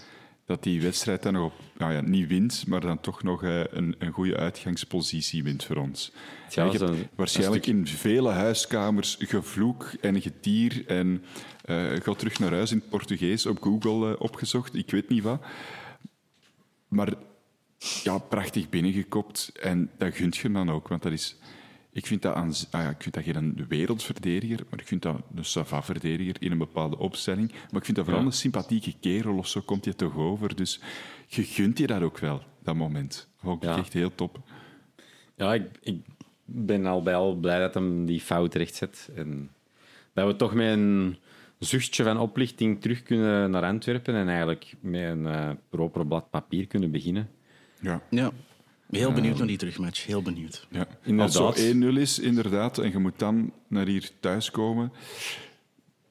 [0.45, 3.63] Dat die wedstrijd dan nog op, nou ja, niet wint, maar dan toch nog uh,
[3.69, 6.11] een, een goede uitgangspositie wint voor ons.
[6.49, 6.71] Ja,
[7.15, 11.23] waarschijnlijk in vele huiskamers gevloek en getier en
[11.65, 15.23] uh, ga terug naar huis in het Portugees op Google uh, opgezocht, ik weet niet
[15.23, 15.41] wat.
[16.87, 17.13] Maar
[18.03, 21.37] ja, prachtig binnengekopt en dat gunt je dan ook, want dat is...
[21.95, 25.21] Ik vind dat, aan, ah ja, ik vind dat geen wereldverdediger, maar ik vind dat
[25.35, 27.51] een Sava-verdediger in een bepaalde opstelling.
[27.51, 30.55] Maar ik vind dat vooral een sympathieke kerel of zo komt je toch over.
[30.55, 30.79] Dus
[31.27, 33.27] je gunt je dat ook wel, dat moment.
[33.37, 34.39] Vond ik echt heel top.
[35.35, 36.01] Ja, ik, ik
[36.45, 39.09] ben al bij al blij dat hem die fout recht zet.
[39.15, 39.49] En
[40.13, 41.17] dat we toch met een
[41.59, 46.67] zuchtje van oplichting terug kunnen naar Antwerpen en eigenlijk met een uh, proper blad papier
[46.67, 47.29] kunnen beginnen.
[47.79, 48.01] Ja.
[48.09, 48.31] Ja.
[48.97, 50.05] Heel benieuwd naar die terugmatch.
[50.05, 50.67] Heel benieuwd.
[50.69, 50.87] Ja.
[51.03, 51.35] Inderdaad.
[51.35, 54.91] Als het zo 1-0 is, inderdaad, en je moet dan naar hier thuiskomen,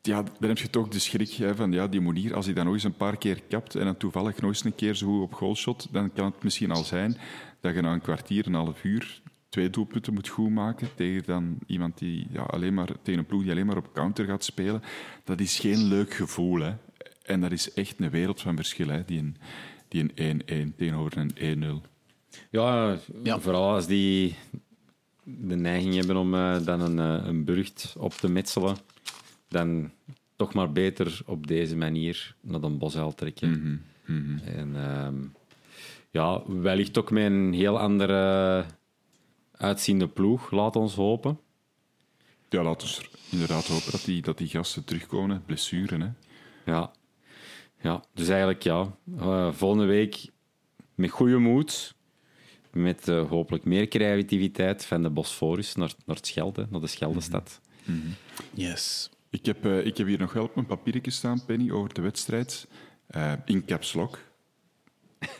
[0.03, 2.64] ja, dan heb je toch de schrik hè, van ja, die Monier, als hij dan
[2.64, 5.22] nog eens een paar keer kapt en dan toevallig nog eens een keer zo goed
[5.22, 7.16] op goal shot, dan kan het misschien al zijn
[7.61, 11.59] dat je na een kwartier, een half uur, twee doelpunten moet goed maken tegen dan
[11.66, 14.82] iemand die ja, alleen maar, tegen een ploeg die alleen maar op counter gaat spelen.
[15.24, 16.61] Dat is geen leuk gevoel.
[16.61, 16.72] Hè.
[17.22, 19.37] En dat is echt een wereld van verschil, hè, die een,
[19.89, 21.94] die een 1-1 tegenover een 1-0.
[22.51, 23.41] Ja, Ja.
[23.41, 24.37] vooral als die
[25.22, 28.76] de neiging hebben om eh, dan een, eh, een burcht op te metselen,
[29.49, 29.91] dan
[30.37, 33.82] toch maar beter op deze manier naar een bosuil trekken.
[34.45, 35.14] En ehm,
[36.11, 38.64] ja, wellicht ook met een heel andere
[39.57, 41.39] uitziende ploeg, laat ons hopen.
[42.49, 45.43] Ja, laten we inderdaad hopen dat die, dat die gasten terugkomen.
[45.47, 46.09] Blessuren, hè.
[46.72, 46.91] Ja.
[47.80, 50.26] ja, dus eigenlijk ja, eh, volgende week
[50.95, 51.94] met goede moed,
[52.75, 57.61] met eh, hopelijk meer creativiteit van de Bosforus naar, naar het Schelde, naar de Scheldestad.
[58.55, 59.11] Yes.
[59.31, 62.01] Ik heb, eh, ik heb hier nog wel op mijn papiertje staan, Penny, over de
[62.03, 62.66] wedstrijd.
[63.07, 64.18] eh, in caps lock.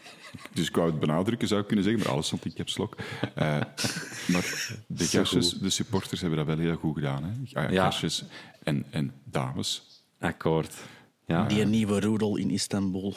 [0.55, 2.97] Dus ik wou het benadrukken, zou ik kunnen zeggen, maar alles stond in caps lock.
[3.35, 3.61] Eh,
[4.27, 7.25] maar de gastjes, de supporters hebben dat wel heel goed gedaan.
[7.25, 7.31] Hè?
[7.45, 7.85] Ja, Ja.
[7.85, 8.25] Gastjes
[8.63, 9.83] en, en dames.
[10.19, 10.75] Akkoord.
[11.27, 11.47] Ja.
[11.47, 13.15] Die nieuwe roedel in Istanbul.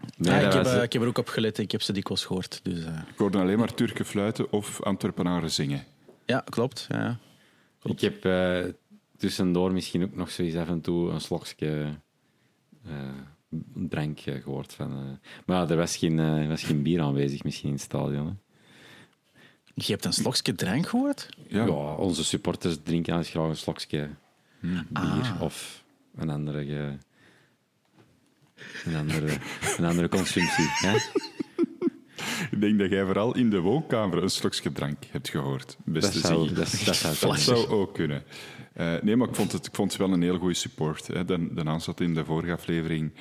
[0.00, 0.08] Ja.
[0.16, 1.58] Nee, Ja, dat ik, heb, was- eh, ik heb er ook op gelet.
[1.58, 2.60] Ik heb ze dikwijls gehoord.
[2.62, 5.84] Dus, eh, Ik hoorde alleen maar Turken fluiten of Antwerpenaren zingen.
[6.26, 6.86] ja, klopt.
[6.88, 7.18] Ja, ja.
[7.82, 8.64] Ik heb eh,
[9.16, 11.94] tussendoor misschien ook nog zoiets af en toe een slokje
[12.86, 12.92] eh,
[13.74, 14.72] drank eh, gehoord.
[14.72, 15.28] Van, eh.
[15.46, 18.26] Maar ja, er was geen, was geen bier aanwezig misschien in het stadion.
[18.26, 18.32] Hè.
[19.74, 21.28] Je hebt een slokje drank gehoord?
[21.48, 24.08] Ja, Ja, onze supporters drinken graag een slokje
[24.60, 25.36] bier Ah.
[25.40, 25.84] of
[26.16, 26.96] een andere,
[28.84, 29.38] een andere,
[29.76, 30.68] een andere consumptie.
[30.68, 30.96] Hè?
[32.50, 35.76] ik denk dat jij vooral in de woonkamer een slokje drank hebt gehoord.
[35.84, 38.24] Beste Dat zou, dat, dat zou Dat zou ook kunnen.
[38.72, 41.06] Eh, nee, maar ik vond het, ik vond het wel een heel goede support.
[41.06, 41.24] Hè.
[41.24, 43.12] De, de zat in de vorige aflevering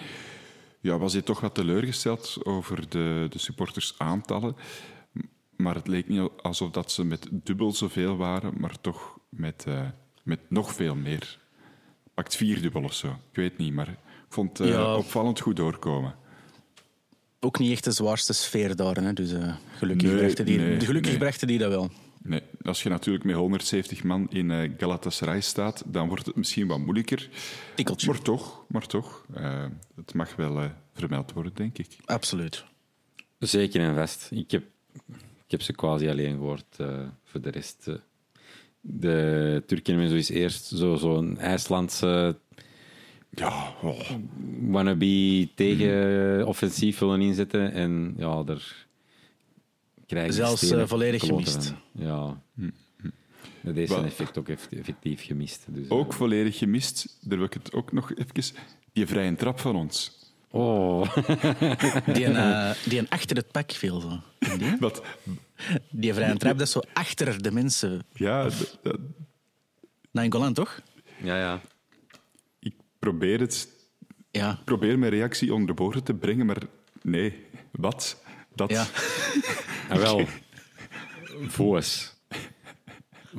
[0.85, 4.55] ja, was hij toch wat teleurgesteld over de, de supportersaantallen.
[5.55, 9.87] Maar het leek niet alsof dat ze met dubbel zoveel waren, maar toch met, eh,
[10.23, 11.39] met nog veel meer.
[12.13, 13.07] Pakt vierdubbel of zo.
[13.07, 13.97] Ik weet niet, maar
[14.29, 14.95] vond het eh, Ja.
[14.95, 16.15] opvallend goed doorkomen.
[17.39, 18.95] Ook niet echt de zwaarste sfeer daar.
[18.95, 19.13] Hè?
[19.13, 21.19] Dus eh, gelukkig, Nee, brachten die, nee, gelukkig nee.
[21.19, 21.89] brachten die dat wel.
[22.23, 26.67] Nee, als je natuurlijk met 170 man in eh, Galatasaray staat, dan wordt het misschien
[26.67, 27.29] wat moeilijker.
[27.75, 28.07] Tikkeltje.
[28.07, 29.65] Maar toch, maar toch eh,
[29.95, 31.97] het mag wel eh, vermeld worden, denk ik.
[32.05, 32.63] Absoluut.
[33.39, 34.27] Zeker en vast.
[34.31, 34.63] Ik heb,
[35.45, 36.65] ik heb ze quasi alleen gehoord.
[36.77, 37.85] eh, voor de rest.
[38.81, 42.37] de Turken hebben zoiets eerst zo- zo'n IJslandse
[43.35, 43.99] Ja, oh.
[44.61, 47.71] wannabe tegen offensief willen inzetten.
[47.71, 48.85] En ja, daar
[50.07, 51.73] krijgen ze Zelfs, eh, volledig kloten gemist.
[51.93, 52.05] van.
[52.05, 52.41] Ja.
[53.61, 55.65] Dat is een effect ook eff- effectief gemist.
[55.69, 57.17] Dus, ook eh, volledig gemist.
[57.21, 58.55] Daar wil ik het ook nog even...
[58.93, 60.23] Die vrije trap van ons.
[60.51, 61.01] Oh,
[62.13, 63.99] Die, een, eh, die een achter het pak viel.
[63.99, 64.19] Zo.
[64.57, 65.01] Die, Wat,
[65.89, 68.05] die vrije trap, dat is zo achter de mensen.
[68.13, 68.49] ja,
[70.11, 70.81] Nainggolan, toch?
[71.23, 71.61] ja, ja.
[73.05, 73.67] Ik probeer het...
[74.31, 74.59] Ja.
[74.65, 76.61] probeer mijn reactie onder de woorden te brengen, maar
[77.01, 77.45] nee.
[77.71, 78.23] Wat?
[78.55, 78.69] Dat...
[78.69, 78.85] ja.
[79.89, 80.25] En wel,
[81.47, 82.13] voos.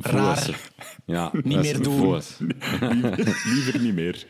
[0.00, 0.60] Raar.
[1.06, 1.98] Ja, Niet meer doen.
[1.98, 2.36] voos.
[3.44, 4.26] Liever niet meer.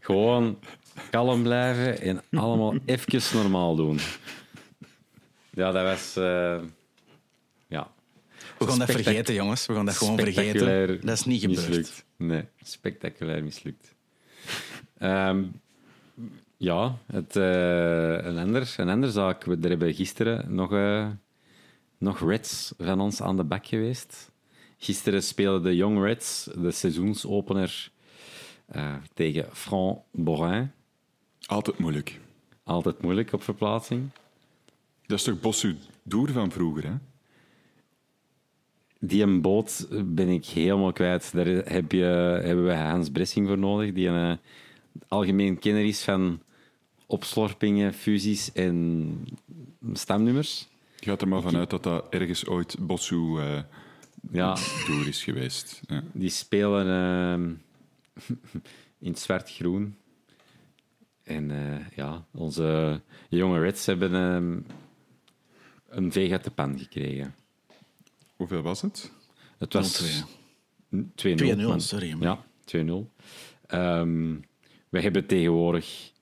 [0.00, 0.58] Gewoon
[1.10, 3.98] kalm blijven en allemaal even normaal doen.
[5.50, 6.16] Ja, dat was...
[6.16, 6.60] eh,
[7.68, 7.90] ja.
[8.58, 9.66] We gaan dat vergeten, jongens.
[9.66, 11.00] We gaan dat gewoon vergeten.
[11.06, 11.68] Dat is niet gebeurd.
[11.68, 12.04] Mislukt.
[12.16, 13.94] Nee, spectaculair mislukt.
[14.98, 15.44] Ehm,
[16.56, 19.44] ja, het, eh, een, ander, een andere zaak.
[19.44, 21.08] We er hebben gisteren nog, eh,
[21.98, 24.30] nog Reds van ons aan de bak geweest.
[24.78, 27.90] Gisteren speelden de Young Reds de seizoensopener
[28.66, 30.70] eh, tegen Franc Borin.
[31.46, 32.20] Altijd moeilijk.
[32.64, 34.10] Altijd moeilijk op verplaatsing.
[35.06, 36.94] Dat is toch Bossu Doer van vroeger, hè?
[38.98, 41.32] Die een boot ben ik helemaal kwijt.
[41.32, 42.04] Daar heb je,
[42.42, 44.36] hebben we Hans Bressing voor nodig, die een eh,
[45.08, 46.40] algemeen kenner is van
[47.06, 49.24] opslorpingen, fusies en
[49.92, 50.68] stamnummers.
[51.00, 53.60] Je gaat er maar vanuit dat dat ergens ooit Bossu eh
[54.32, 54.56] Ja,
[55.06, 55.80] is geweest.
[55.86, 56.02] Ja.
[56.12, 57.52] die spelen ehm,
[59.06, 59.96] in het zwart-groen.
[61.22, 64.58] En eh, ja, onze jonge Reds hebben ehm,
[65.88, 67.34] een veeg uit de pan gekregen.
[68.38, 69.10] Hoeveel was het?
[69.58, 70.02] Het was
[70.90, 70.98] 2-0.
[71.14, 73.10] 2-0, want- sorry, Ja, 2-0.
[73.66, 74.34] Ehm,
[74.88, 76.12] we hebben tegenwoordig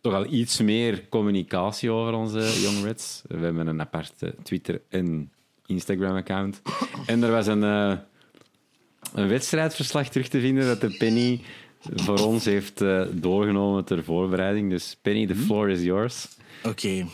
[0.00, 3.22] toch al iets meer communicatie over onze Young Reds.
[3.26, 5.32] We hebben een aparte Twitter- en
[5.66, 6.62] Instagram-account.
[7.06, 7.96] En er was een, uh,
[9.14, 11.40] een wedstrijdverslag terug te vinden dat de Penny
[11.94, 14.70] voor ons heeft uh, doorgenomen ter voorbereiding.
[14.70, 16.28] Dus Penny, the floor is yours.
[16.64, 17.06] Oké.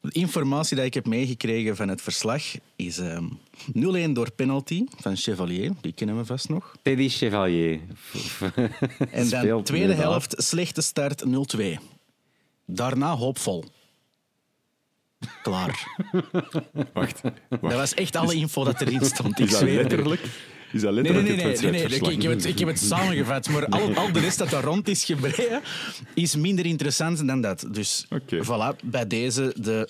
[0.00, 2.42] De informatie die ik heb meegekregen van het verslag
[2.76, 3.38] is um,
[3.74, 5.72] ehm, 0-1 door penalty van Chevalier.
[5.80, 6.76] Die kennen we vast nog.
[6.82, 7.80] Teddy Chevalier.
[9.10, 11.24] en dan tweede helft, slechte start
[11.56, 11.62] 0-2.
[12.66, 13.64] Daarna hoopvol.
[15.42, 15.88] Klaar.
[16.92, 17.22] Wacht, wacht.
[17.48, 19.38] Dat was echt alle info dat erin stond.
[19.38, 20.20] Ik zweer letterlijk?
[20.72, 23.48] Is dat letterlijk nee, nee, nee, nee, nee, Ik, heb het, ik heb het samengevat,
[23.48, 25.60] maar al, al de rest dat daar rond is gebreid,
[26.14, 27.66] is minder interessant dan dat.
[27.70, 28.44] Dus okay.
[28.44, 29.88] voilà, bij deze de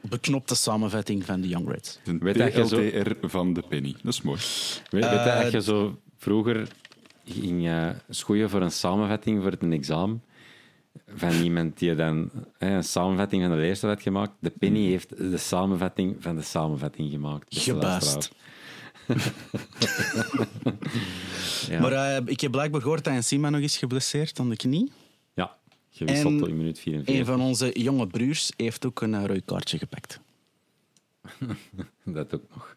[0.00, 1.98] beknopte samenvatting van de Young Reds.
[2.04, 3.94] Een PLTR van de Penny.
[4.02, 4.40] Dat is mooi.
[4.90, 6.68] Weet, uh, weet dat je zo vroeger
[7.24, 10.22] ging uh, schoeien voor een samenvatting voor een examen
[11.14, 14.32] van iemand die dan een samenvatting van de eerste had gemaakt.
[14.40, 14.88] De Penny hmm.
[14.88, 17.46] heeft de samenvatting van de samenvatting gemaakt.
[17.48, 18.32] Gebaast.
[21.68, 21.80] Ja.
[21.80, 24.92] Maar uh, ik heb blijkbaar gehoord dat Sima nog is geblesseerd aan de knie.
[25.34, 25.56] Ja,
[25.90, 27.14] gewisseld in minuut 44.
[27.14, 30.20] Een van onze jonge broers heeft ook een uh, rood kaartje gepakt.
[32.04, 32.76] dat ook nog.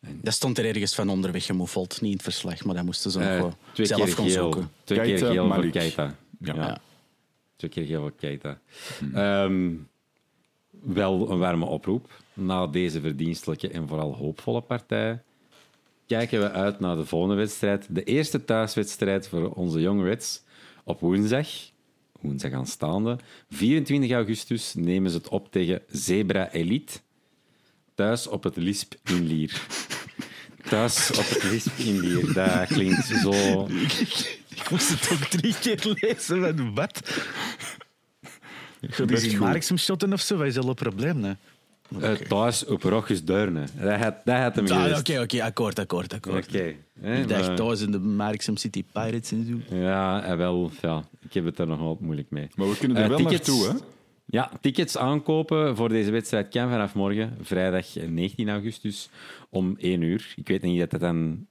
[0.00, 0.18] En...
[0.22, 3.20] Dat stond er ergens van onderweg gemoffeld, niet in het verslag, maar dat moesten ze
[3.20, 4.70] uh, nog zelf gaan zoeken.
[4.84, 6.16] Twee keer geel voor Keita.
[6.40, 6.54] Ja.
[6.54, 6.80] ja.
[7.56, 8.60] Twee keer geel voor Keita.
[8.98, 9.16] Hmm.
[9.16, 9.88] Um,
[10.70, 15.22] wel een warme oproep na deze verdienstelijke en vooral hoopvolle partij
[16.08, 17.86] kijken we uit naar de volgende wedstrijd.
[17.88, 20.42] De eerste thuiswedstrijd voor onze Young Reds
[20.84, 21.48] op woensdag.
[22.20, 23.18] Woensdag aanstaande.
[23.50, 26.98] 24 augustus nemen ze het op tegen Zebra Elite.
[27.94, 29.66] Thuis op het Lisp in Lier.
[30.68, 32.32] Thuis op het Lisp in Lier.
[32.32, 33.66] Dat klinkt zo...
[34.48, 37.00] Ik moest het ook drie keer lezen met wat.
[38.80, 40.36] Gaat in Marksum shotten of zo?
[40.36, 41.20] Wat is al een probleem?
[41.20, 41.36] Nee?
[41.96, 42.12] Okay.
[42.12, 43.64] Uh, thuis op Rogges Deurne.
[43.80, 46.48] Dat had, dat had hem ah, Oké, oké, akkoord, akkoord, akkoord.
[46.48, 49.76] Okay, ik dacht thuis in de Marksum City Pirates en zo.
[49.76, 52.48] Ja, en wel, ja, ik heb het er nog altijd moeilijk mee.
[52.54, 53.78] Maar we kunnen er uh, wel tickets, naartoe, hè?
[54.24, 59.10] Ja, tickets aankopen voor deze wedstrijd kan vanaf morgen, vrijdag 19 augustus,
[59.50, 60.32] om 1 uur.
[60.36, 61.46] Ik weet niet dat het dan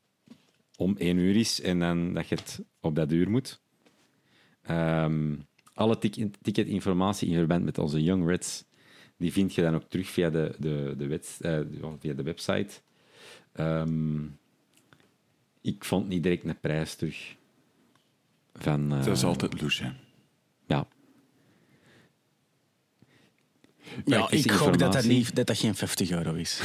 [0.75, 3.61] om 1 uur is en dan dat je het op dat uur moet.
[4.69, 5.97] Um, alle
[6.41, 8.65] ticketinformatie in verband met onze Young Reds
[9.17, 11.59] die vind je dan ook terug via de, de, de, wet, uh,
[11.99, 12.69] via de website.
[13.59, 14.39] Um,
[15.61, 17.35] ik vond niet direct een prijs terug.
[18.55, 19.81] Van, uh, dat is altijd loes,
[20.67, 20.87] Ja.
[24.05, 26.61] Ja, ik hoop dat dat, niet, dat dat geen 50 euro is.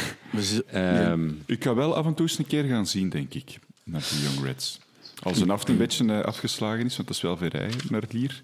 [0.75, 4.01] um, ik ga wel af en toe eens een keer gaan zien, denk ik, naar
[4.01, 4.81] de Young Reds.
[5.23, 8.03] Als een aften een beetje uh, afgeslagen is, want dat is wel veel rijden naar
[8.11, 8.43] Lier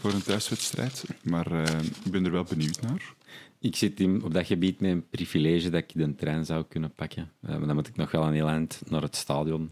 [0.00, 1.04] voor een thuiswedstrijd.
[1.22, 1.62] Maar uh,
[2.04, 3.14] ik ben er wel benieuwd naar.
[3.60, 6.92] Ik zit in, op dat gebied met een privilege dat ik de trein zou kunnen
[6.92, 7.30] pakken.
[7.40, 9.70] Uh, maar dan moet ik nog wel een heel eind naar het stadion.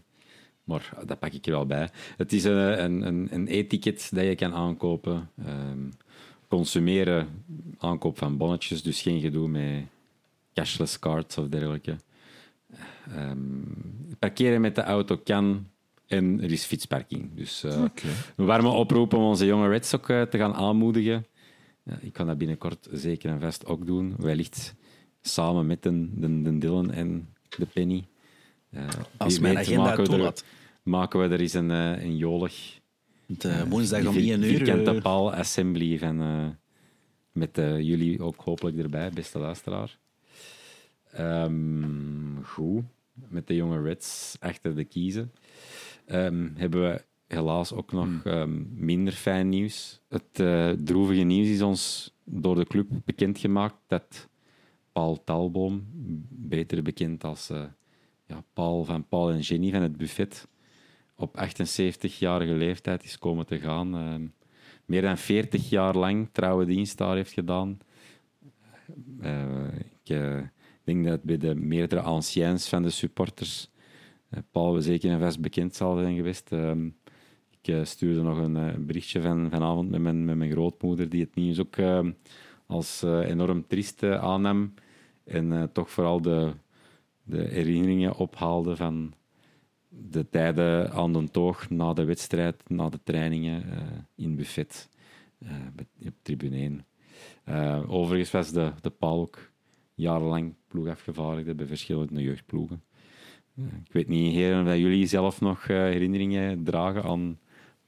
[0.64, 1.90] Maar dat pak ik er wel bij.
[2.16, 5.30] Het is een, een, een e-ticket dat je kan aankopen.
[5.48, 5.92] Um,
[6.48, 7.28] consumeren,
[7.78, 9.82] aankoop van bonnetjes, dus geen gedoe met
[10.54, 11.96] cashless cards of dergelijke.
[13.18, 15.66] Um, parkeren met de auto kan
[16.06, 17.34] en er is fietsparking.
[17.34, 18.10] Dus uh, okay.
[18.36, 21.26] een warme oproep om onze jonge Reds ook uh, te gaan aanmoedigen.
[21.84, 24.14] Ja, ik kan dat binnenkort zeker en vast ook doen.
[24.18, 24.74] Wellicht
[25.20, 28.06] samen met de, de, de Dylan en de Penny.
[28.70, 30.34] Uh, Als mijn agenda maken we, er,
[30.82, 32.80] maken we er eens een, uh, een jolig...
[33.26, 34.56] De uh, woensdag om 1 uur.
[34.56, 36.46] Vierkante paal assembly van, uh,
[37.32, 39.98] met jullie ook hopelijk erbij, beste luisteraar.
[41.18, 45.32] Um, goed, met de jonge Reds achter de kiezen.
[46.06, 47.04] Um, hebben we
[47.34, 48.20] helaas ook nog hmm.
[48.24, 50.00] ehm, minder fijn nieuws.
[50.08, 54.28] Het uh, droevige nieuws is ons door de club bekendgemaakt dat
[54.92, 55.86] Paul Talboom,
[56.28, 57.62] beter bekend als uh,
[58.26, 60.48] ja, Paul van Paul en Jenny van het buffet,
[61.16, 63.96] op 78-jarige leeftijd is komen te gaan.
[63.96, 64.28] Uh,
[64.84, 67.78] meer dan 40 jaar lang trouwe dienst daar heeft gedaan.
[69.20, 69.66] Uh,
[70.02, 70.50] ik
[70.84, 73.72] denk dat bij de meerdere anciens van de supporters
[74.50, 76.52] Paul zeker en vast bekend zal zijn geweest.
[76.52, 76.88] Ehm,
[77.64, 81.20] ik uh, stuurde nog een, uh, berichtje van, vanavond met mijn, met mijn grootmoeder, die
[81.20, 82.00] het nieuws ook uh,
[82.66, 84.74] als enorm triest aannam.
[85.24, 86.52] En toch vooral de,
[87.22, 89.14] de herinneringen ophaalde van
[89.88, 93.64] de tijden aan de toog na de wedstrijd, na de trainingen
[94.14, 94.88] in buffet
[96.06, 96.84] op tribune
[97.46, 97.86] 1.
[97.88, 99.50] overigens was de, de Paul ook
[99.94, 102.82] jarenlang ploegafgevaardigde bij verschillende jeugdploegen.
[103.84, 107.38] Ik weet niet, heren, of jullie zelf nog herinneringen dragen aan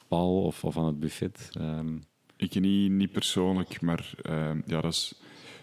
[0.09, 1.51] Paul of, of aan het buffet.
[1.61, 2.05] Um,
[2.37, 5.15] Ik niet, niet persoonlijk, maar ehm, ja, dat is,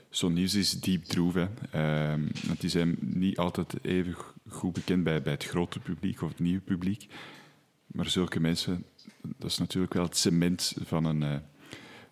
[0.10, 1.34] zo'n nieuws is diep droef.
[1.34, 1.48] Hè.
[1.72, 4.16] Ehm, want die zijn niet altijd even
[4.50, 7.08] goed bekend bij, bij het grote publiek of het nieuwe publiek.
[7.88, 8.86] Maar zulke mensen,
[9.22, 11.36] dat is natuurlijk wel het cement van een, eh,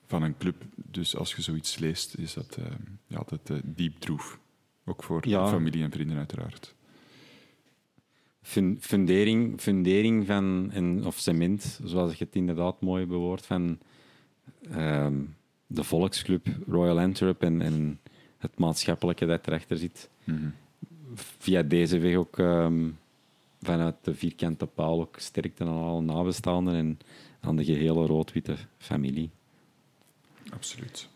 [0.05, 0.63] van een club.
[0.75, 2.65] Dus als je zoiets leest, is dat uh,
[3.07, 4.39] ja, altijd uh, diep droef.
[4.85, 5.47] Ook voor Ja.
[5.47, 6.75] familie en vrienden uiteraard.
[8.41, 13.79] Fun- fundering, fundering van, en, of cement, zoals je het inderdaad mooi bewoordt, van
[14.71, 15.15] ehm,
[15.67, 17.99] de volksclub Royal Antwerp en, en
[18.37, 20.09] het maatschappelijke dat erachter zit.
[21.15, 22.89] Via deze weg ook ehm,
[23.61, 26.99] vanuit de vierkante paal ook sterkte aan alle nabestaanden en
[27.39, 29.29] aan de gehele rood-witte familie.
[30.49, 31.09] Absoluut.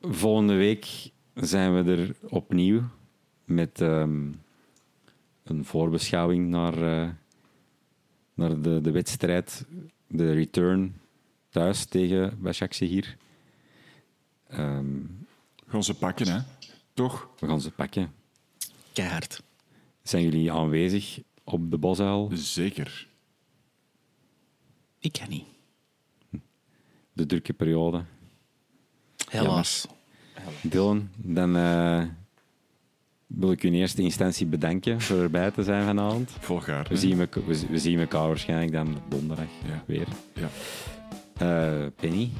[0.00, 2.82] Volgende week zijn we er opnieuw
[3.44, 4.30] met ehm,
[5.48, 7.08] een voorbeschouwing naar, eh,
[8.34, 9.66] naar de, de wedstrijd,
[10.06, 11.00] de return
[11.48, 13.04] thuis tegen Başakşehir.
[13.04, 13.16] hier.
[14.46, 14.96] Ehm,
[15.66, 16.40] Gaan ze pakken, hè?
[16.94, 17.28] Toch?
[17.38, 18.12] we gaan ze pakken.
[18.92, 19.42] Keihard.
[20.02, 23.08] Zijn jullie aanwezig op de Bosuil, Zeker.
[24.98, 25.44] Ik kan niet.
[27.12, 28.04] de drukke periode?
[29.28, 29.86] Helaas.
[30.62, 32.04] Dylan, dan eh,
[33.28, 36.30] wil ik u in eerste instantie bedanken voor erbij te zijn vanavond.
[36.40, 36.86] Volgaar.
[36.88, 39.82] We zien, elka- we, we zien elkaar waarschijnlijk dan donderdag Ja.
[39.86, 40.06] weer.
[40.34, 40.48] Ja.
[41.38, 42.30] Eh, Penny,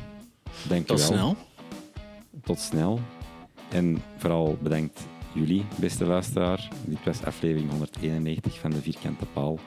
[0.68, 1.06] dank je Tot wel.
[1.06, 1.36] snel.
[2.44, 3.00] Tot snel.
[3.68, 6.68] En vooral bedankt jullie, beste luisteraar.
[6.84, 9.58] Dit was aflevering 191 van de Vierkante Paal.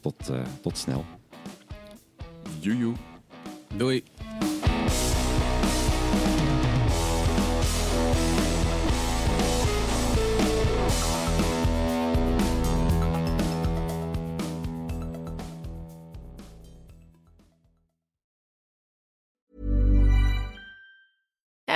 [0.00, 1.04] Tot, eh, tot snel.
[2.60, 2.94] Joejoe.
[3.76, 4.02] Doei.